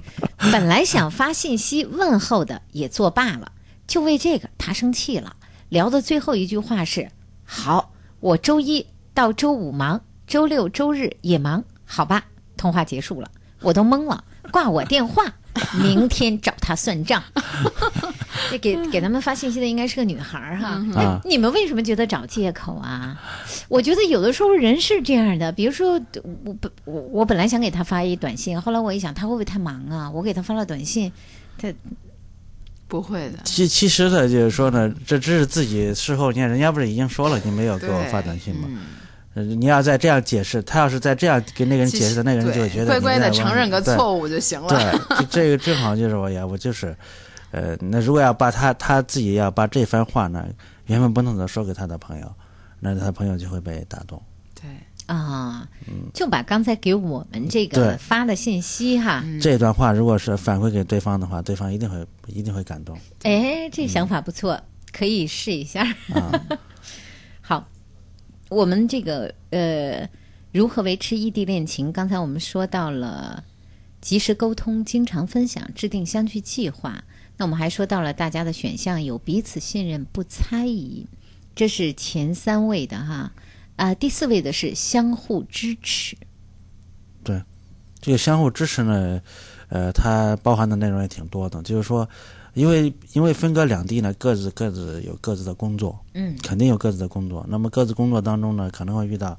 [0.52, 3.52] 本来想发信息问候的，也作罢了，
[3.88, 5.36] 就为这个他生气了。
[5.70, 7.12] 聊的最后一句话是
[7.46, 8.88] ：“好，我周一
[9.20, 12.24] 到周五忙，周六周日也忙，好吧。”
[12.56, 15.26] 通话结束了，我都懵了，挂我电话，
[15.84, 17.22] 明天找他算账。
[18.50, 20.82] 这给给他们发信息的应该是个女孩儿哈。
[20.96, 23.20] 哎啊你们为什么觉得找借口啊？
[23.68, 26.00] 我觉得有的时候人是这样的，比如说
[26.46, 30.10] 我本我我本来想给他发一短信，后来我一想他会不会太忙啊？
[30.10, 31.12] 我给他发了短信，
[31.58, 31.68] 他
[32.88, 38.68] 不会的，其其实呢，就是说呢，这只是自己事后，你看人家不是已经说了，你没有给我发短信吗？
[39.44, 44.70] 你要再这样解释，他要是再这样给那个人解释，那个人就会觉得乖乖的承认个错误就行了。
[44.70, 46.96] 对，这这个正好就是我呀，我就是，
[47.52, 50.46] 呃，那如果要把他他自己要把这番话呢
[50.86, 52.32] 原封不动的说给他的朋友，
[52.80, 54.22] 那他朋友就会被打动。
[54.54, 54.70] 对，
[55.06, 55.68] 啊，
[56.14, 62.98] 就把刚才给我们这个发的信息哈，这段话如果是反馈给对方的话，对方一定会一定会感动。
[63.24, 64.60] 哎，这想法不错，
[64.92, 65.84] 可以试一下。
[66.14, 66.58] 啊好，
[68.50, 70.10] 我们这个呃，
[70.52, 71.92] 如何维持异地恋情？
[71.92, 73.44] 刚才我们说到了
[74.02, 77.04] 及时沟通、经常分享、制定相聚计划。
[77.38, 81.06] 那我们还说到了大家的选项有彼此信任、不猜疑，
[81.56, 83.32] 这是前三位的哈。
[83.78, 86.18] 啊、第四位的是相互支持。
[87.24, 87.42] 对，
[88.02, 89.22] 这个相互支持呢，
[89.70, 91.64] 呃，它包含的内容也挺多的。
[91.64, 92.10] 就是说，
[92.54, 97.46] 因为因为分隔两地呢，各自各自有各自的工作，嗯肯定有各自的工作。
[97.48, 99.38] 那么各自工作当中呢，可能会遇到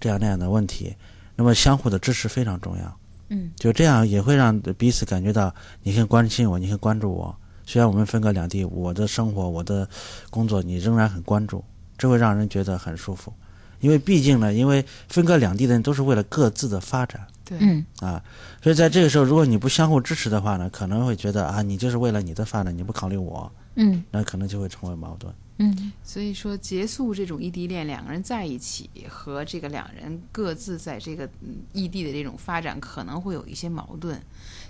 [0.00, 0.94] 这样那样的问题，
[1.36, 2.96] 那么相互的支持非常重要。
[3.28, 7.34] 嗯就这样也会让彼此感觉到你很关心我，你很关注我。
[7.64, 9.88] 虽然我们分隔两地，我的生活、我的
[10.30, 11.64] 工作你仍然很关注，
[11.96, 13.32] 这会让人觉得很舒服。
[13.80, 17.26] 因为毕竟呢，因为分隔两地的人都是为了各自的发展。
[17.44, 18.22] 对嗯啊，
[18.62, 25.32] 所以在这个时候，如果你不相互支持的话呢，可能会觉得啊，你就是为了你的发展，你不考虑我，嗯那可能就会成为矛盾。
[25.58, 34.20] 嗯所以说，结束这种异地恋，两个人在一起和这个两人各自在这个嗯异地的这种发展，可能会有一些矛盾。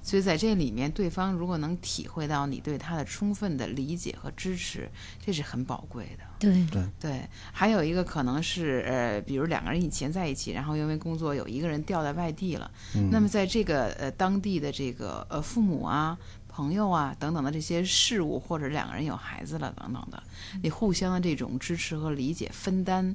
[0.03, 4.91] 所以在这里面，对方如果能体会到你对他的充分的理解和支持，
[5.25, 6.25] 这是很宝贵的。
[6.39, 6.67] 对。
[6.67, 6.83] 对。
[7.01, 13.09] 对，还有一个可能是呃，比如两个人以前在一起，然后因为工作有一个人调在外地了，嗯。
[13.11, 20.23] 那么在这个呃当地的这个呃父母啊、朋友啊等等的这些事物，或者两个人有孩子了等等的，
[20.63, 23.15] 你互相的这种支持和理解、分担，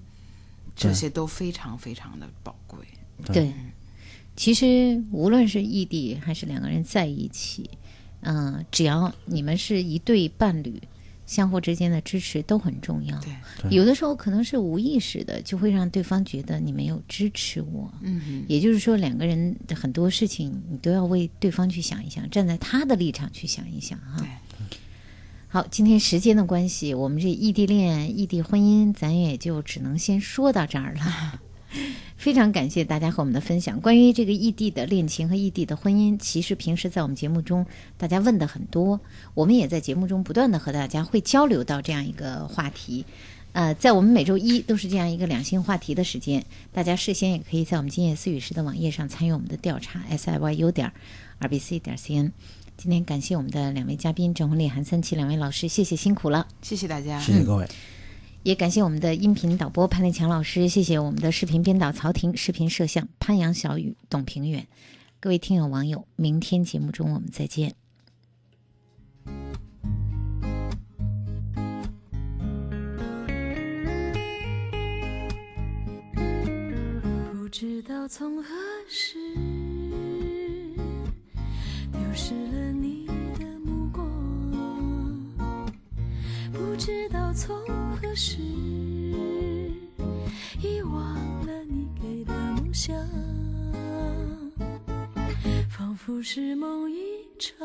[0.76, 2.80] 这些都非常非常的宝贵。
[3.26, 3.54] 对，
[4.38, 7.70] 其实无论是异地还是两个人在一起，
[8.22, 10.82] 嗯、只要你们是一对伴侣，
[11.26, 13.20] 相互之间的支持都很重要。
[13.20, 17.92] 对对有的时候可能是无意识的，就会让对方觉得你没有支持我。
[18.02, 24.20] 嗯，也就是说，两个人的很多事情，你都要为对方去想一想，站在他的立场去想一想哈。
[24.20, 24.28] 对。
[25.50, 31.42] 好，今天时间的关系，我们这异地恋、异地婚姻，咱也就只能先说到这儿了。
[32.18, 33.80] 非常感谢大家和我们的分享。
[33.80, 37.66] 关于这个异地的恋情和异地的婚姻，其实平时在我们节目中
[37.98, 39.00] 大家问的很多，
[39.34, 43.06] 我们也在节目中不断的和大家会交流到这样一个话题。
[43.54, 50.92] 呃，在我们每周一都是这样一个两性话题的时间，大家事先也可以在我们今夜思雨时的网页上参与我们的调查，s i y u 点
[51.40, 52.32] r b c 点 c n。
[52.78, 56.48] 今天感谢我们的两位嘉宾郑红丽、韩三七两位老师，谢谢辛苦了。
[56.62, 57.20] 谢谢大家。
[57.20, 57.68] 谢谢各位。
[58.48, 64.66] 也感谢我们的音频导播潘立强老师，谢谢我们的视频编导曹婷，视频摄像潘阳、小雨、董平远。
[65.20, 67.76] 各位听友网友，明天节目中我们再见。
[77.34, 78.50] 不知道从何
[78.88, 79.18] 时
[81.92, 82.87] 丢失了你
[86.58, 87.56] 不知道从
[88.02, 88.38] 何时
[90.60, 92.96] 遗忘了你给的梦想，
[95.70, 96.98] 仿佛是梦一
[97.38, 97.58] 场，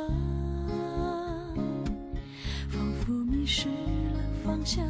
[2.68, 4.84] 仿佛迷失了方向。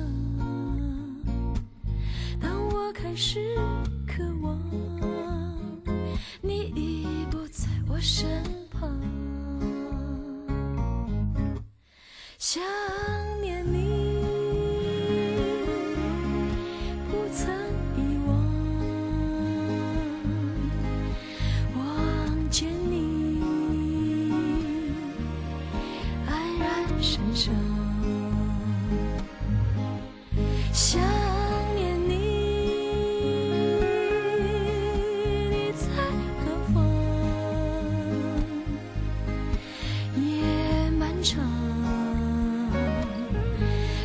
[2.41, 3.57] 当我开始
[4.07, 4.61] 渴望，
[6.41, 8.91] 你已不在我身旁。
[12.39, 12.61] 想
[13.41, 13.82] 念你，
[30.73, 30.99] 想
[31.75, 32.15] 念你
[35.51, 35.87] 你在
[36.43, 36.83] 何方？
[40.17, 41.45] 夜漫长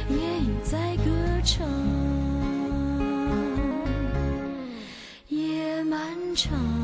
[0.10, 1.06] 夜已在歌
[1.46, 1.66] 唱
[5.30, 6.77] 夜漫长。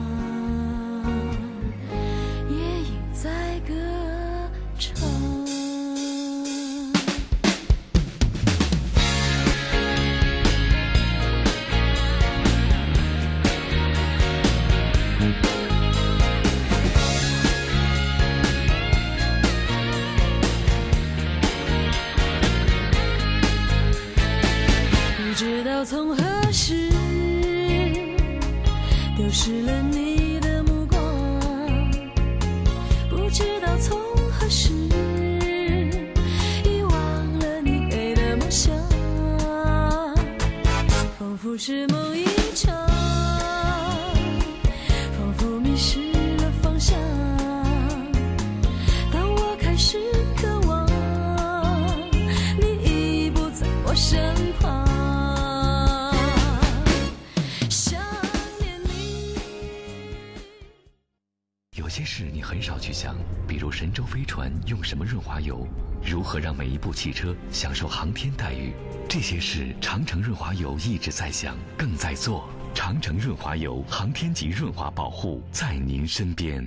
[67.03, 68.73] 汽车享受航天待遇，
[69.09, 72.47] 这些事长城润滑油一直在想，更在做。
[72.73, 76.65] 长城润滑油，航天级润滑保护，在您身边。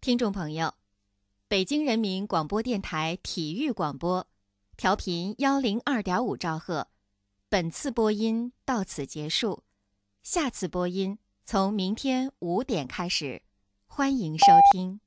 [0.00, 0.72] 听众朋友，
[1.48, 4.28] 北京人民广播电台体育广播，
[4.76, 6.86] 调频幺零二点五兆赫。
[7.48, 9.64] 本次播音到此结束，
[10.22, 13.42] 下次播音从明天五点开始，
[13.88, 15.00] 欢迎收听。